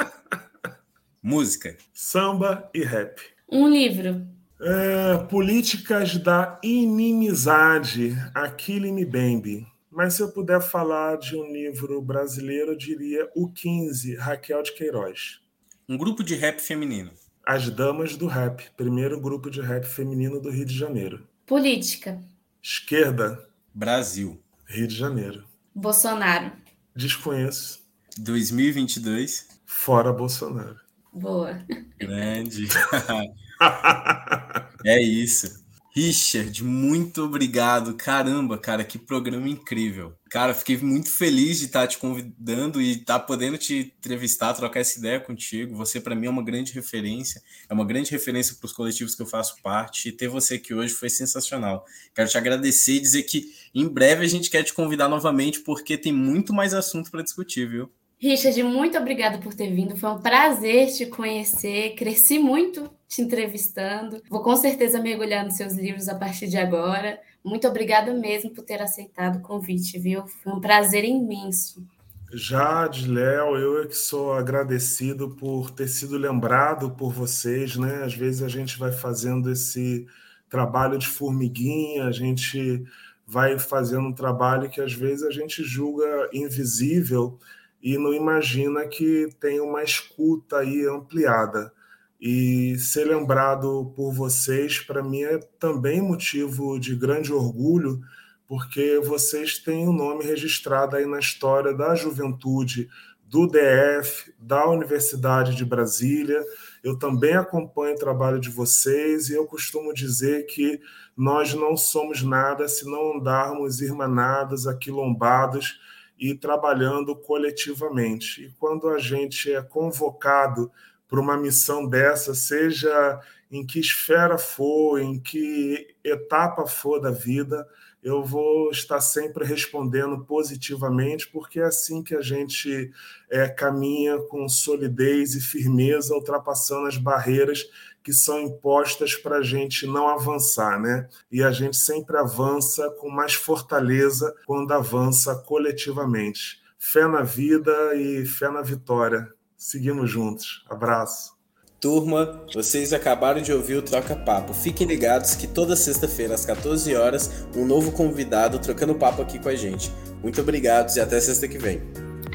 Música. 1.22 1.74
Samba 1.94 2.68
e 2.74 2.84
rap. 2.84 3.18
Um 3.50 3.66
livro. 3.66 4.26
É, 4.60 5.16
Políticas 5.24 6.18
da 6.18 6.60
Inimizade, 6.62 8.14
Aquile 8.34 8.92
Mbembe. 8.92 9.71
Mas 9.92 10.14
se 10.14 10.22
eu 10.22 10.32
puder 10.32 10.58
falar 10.62 11.18
de 11.18 11.36
um 11.36 11.52
livro 11.52 12.00
brasileiro, 12.00 12.72
eu 12.72 12.76
diria 12.76 13.30
O 13.36 13.52
15, 13.52 14.16
Raquel 14.16 14.62
de 14.62 14.72
Queiroz. 14.72 15.40
Um 15.86 15.98
grupo 15.98 16.24
de 16.24 16.34
rap 16.34 16.60
feminino. 16.60 17.12
As 17.44 17.68
Damas 17.68 18.16
do 18.16 18.26
Rap, 18.26 18.70
primeiro 18.74 19.20
grupo 19.20 19.50
de 19.50 19.60
rap 19.60 19.84
feminino 19.84 20.40
do 20.40 20.48
Rio 20.48 20.64
de 20.64 20.74
Janeiro. 20.74 21.28
Política. 21.44 22.18
Esquerda. 22.62 23.46
Brasil. 23.74 24.40
Rio 24.64 24.86
de 24.86 24.94
Janeiro. 24.94 25.44
Bolsonaro. 25.74 26.52
Desconheço. 26.96 27.84
2022. 28.16 29.48
Fora 29.66 30.10
Bolsonaro. 30.10 30.80
Boa. 31.12 31.62
Grande. 31.98 32.66
é 34.86 35.02
isso. 35.02 35.61
Richard, 35.94 36.64
muito 36.64 37.22
obrigado. 37.22 37.94
Caramba, 37.94 38.56
cara, 38.56 38.82
que 38.82 38.98
programa 38.98 39.46
incrível. 39.46 40.14
Cara, 40.30 40.54
fiquei 40.54 40.78
muito 40.78 41.10
feliz 41.10 41.58
de 41.58 41.66
estar 41.66 41.86
te 41.86 41.98
convidando 41.98 42.80
e 42.80 42.92
estar 42.92 43.20
podendo 43.20 43.58
te 43.58 43.92
entrevistar, 43.98 44.54
trocar 44.54 44.80
essa 44.80 44.98
ideia 44.98 45.20
contigo. 45.20 45.76
Você, 45.76 46.00
para 46.00 46.14
mim, 46.14 46.28
é 46.28 46.30
uma 46.30 46.42
grande 46.42 46.72
referência. 46.72 47.42
É 47.68 47.74
uma 47.74 47.84
grande 47.84 48.10
referência 48.10 48.54
para 48.54 48.64
os 48.64 48.72
coletivos 48.72 49.14
que 49.14 49.20
eu 49.20 49.26
faço 49.26 49.56
parte. 49.62 50.08
E 50.08 50.12
ter 50.12 50.28
você 50.28 50.54
aqui 50.54 50.72
hoje 50.72 50.94
foi 50.94 51.10
sensacional. 51.10 51.84
Quero 52.14 52.30
te 52.30 52.38
agradecer 52.38 52.94
e 52.94 53.00
dizer 53.00 53.24
que 53.24 53.52
em 53.74 53.86
breve 53.86 54.24
a 54.24 54.28
gente 54.28 54.48
quer 54.48 54.62
te 54.62 54.72
convidar 54.72 55.10
novamente, 55.10 55.60
porque 55.60 55.98
tem 55.98 56.12
muito 56.12 56.54
mais 56.54 56.72
assunto 56.72 57.10
para 57.10 57.22
discutir, 57.22 57.68
viu? 57.68 57.90
Richard, 58.22 58.62
muito 58.62 58.96
obrigada 58.96 59.38
por 59.38 59.52
ter 59.52 59.74
vindo. 59.74 59.96
Foi 59.96 60.08
um 60.10 60.20
prazer 60.20 60.92
te 60.92 61.06
conhecer. 61.06 61.96
Cresci 61.96 62.38
muito 62.38 62.88
te 63.08 63.20
entrevistando. 63.20 64.22
Vou 64.30 64.40
com 64.44 64.54
certeza 64.54 65.02
mergulhar 65.02 65.44
nos 65.44 65.56
seus 65.56 65.72
livros 65.72 66.08
a 66.08 66.14
partir 66.14 66.46
de 66.46 66.56
agora. 66.56 67.18
Muito 67.44 67.66
obrigada 67.66 68.14
mesmo 68.14 68.50
por 68.50 68.62
ter 68.62 68.80
aceitado 68.80 69.38
o 69.38 69.42
convite, 69.42 69.98
viu? 69.98 70.24
Foi 70.24 70.52
um 70.52 70.60
prazer 70.60 71.04
imenso. 71.04 71.84
Jade, 72.32 73.10
Léo, 73.10 73.56
eu 73.56 73.82
é 73.82 73.88
que 73.88 73.96
sou 73.96 74.32
agradecido 74.32 75.30
por 75.30 75.72
ter 75.72 75.88
sido 75.88 76.16
lembrado 76.16 76.92
por 76.92 77.12
vocês, 77.12 77.76
né? 77.76 78.04
Às 78.04 78.14
vezes 78.14 78.40
a 78.40 78.48
gente 78.48 78.78
vai 78.78 78.92
fazendo 78.92 79.50
esse 79.50 80.06
trabalho 80.48 80.96
de 80.96 81.08
formiguinha, 81.08 82.04
a 82.04 82.12
gente 82.12 82.84
vai 83.26 83.58
fazendo 83.58 84.06
um 84.06 84.14
trabalho 84.14 84.70
que 84.70 84.80
às 84.80 84.92
vezes 84.92 85.24
a 85.24 85.30
gente 85.32 85.64
julga 85.64 86.30
invisível, 86.32 87.40
e 87.82 87.98
não 87.98 88.14
imagina 88.14 88.86
que 88.86 89.28
tem 89.40 89.60
uma 89.60 89.82
escuta 89.82 90.58
aí 90.58 90.86
ampliada. 90.86 91.72
E 92.20 92.78
ser 92.78 93.04
lembrado 93.04 93.92
por 93.96 94.12
vocês, 94.12 94.78
para 94.78 95.02
mim, 95.02 95.24
é 95.24 95.38
também 95.58 96.00
motivo 96.00 96.78
de 96.78 96.94
grande 96.94 97.32
orgulho, 97.32 98.00
porque 98.46 99.00
vocês 99.00 99.58
têm 99.58 99.88
o 99.88 99.90
um 99.90 99.92
nome 99.92 100.22
registrado 100.22 100.94
aí 100.94 101.04
na 101.04 101.18
história 101.18 101.74
da 101.74 101.96
juventude 101.96 102.88
do 103.32 103.48
DF, 103.48 104.32
da 104.38 104.68
Universidade 104.68 105.56
de 105.56 105.64
Brasília. 105.64 106.44
Eu 106.84 106.96
também 106.96 107.34
acompanho 107.34 107.94
o 107.94 107.98
trabalho 107.98 108.38
de 108.38 108.50
vocês 108.50 109.28
e 109.28 109.34
eu 109.34 109.46
costumo 109.46 109.92
dizer 109.92 110.46
que 110.46 110.78
nós 111.16 111.54
não 111.54 111.76
somos 111.76 112.22
nada 112.22 112.68
se 112.68 112.84
não 112.84 113.16
andarmos 113.16 113.80
irmanados, 113.80 114.68
aquilombados 114.68 115.80
e 116.22 116.36
trabalhando 116.36 117.16
coletivamente. 117.16 118.44
E 118.44 118.50
quando 118.52 118.88
a 118.88 118.98
gente 119.00 119.52
é 119.52 119.60
convocado 119.60 120.70
para 121.08 121.20
uma 121.20 121.36
missão 121.36 121.84
dessa, 121.84 122.32
seja 122.32 123.20
em 123.50 123.66
que 123.66 123.80
esfera 123.80 124.38
for, 124.38 125.00
em 125.00 125.18
que 125.18 125.96
etapa 126.04 126.64
for 126.64 127.00
da 127.00 127.10
vida, 127.10 127.66
eu 128.04 128.24
vou 128.24 128.70
estar 128.70 129.00
sempre 129.00 129.44
respondendo 129.44 130.24
positivamente, 130.24 131.28
porque 131.28 131.58
é 131.58 131.64
assim 131.64 132.04
que 132.04 132.14
a 132.14 132.22
gente 132.22 132.92
é, 133.28 133.48
caminha 133.48 134.16
com 134.18 134.48
solidez 134.48 135.34
e 135.34 135.40
firmeza, 135.40 136.14
ultrapassando 136.14 136.86
as 136.86 136.96
barreiras 136.96 137.68
que 138.02 138.12
são 138.12 138.40
impostas 138.40 139.14
para 139.14 139.38
a 139.38 139.42
gente 139.42 139.86
não 139.86 140.08
avançar, 140.08 140.80
né? 140.80 141.08
E 141.30 141.42
a 141.42 141.50
gente 141.50 141.76
sempre 141.76 142.16
avança 142.16 142.90
com 143.00 143.08
mais 143.08 143.34
fortaleza 143.34 144.34
quando 144.46 144.72
avança 144.72 145.34
coletivamente. 145.34 146.60
Fé 146.78 147.06
na 147.06 147.22
vida 147.22 147.72
e 147.94 148.24
fé 148.26 148.50
na 148.50 148.62
vitória. 148.62 149.28
Seguimos 149.56 150.10
juntos. 150.10 150.64
Abraço. 150.68 151.40
Turma, 151.80 152.44
vocês 152.54 152.92
acabaram 152.92 153.42
de 153.42 153.52
ouvir 153.52 153.74
o 153.74 153.82
Troca 153.82 154.14
Papo. 154.14 154.54
Fiquem 154.54 154.86
ligados 154.86 155.34
que 155.34 155.48
toda 155.48 155.74
sexta-feira 155.74 156.32
às 156.32 156.46
14 156.46 156.94
horas, 156.94 157.44
um 157.56 157.64
novo 157.64 157.90
convidado 157.90 158.60
trocando 158.60 158.94
papo 158.94 159.20
aqui 159.20 159.40
com 159.40 159.48
a 159.48 159.56
gente. 159.56 159.90
Muito 160.22 160.40
obrigado 160.40 160.94
e 160.96 161.00
até 161.00 161.20
sexta 161.20 161.48
que 161.48 161.58
vem. 161.58 161.82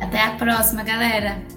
Até 0.01 0.22
a 0.22 0.36
próxima, 0.36 0.84
galera. 0.84 1.56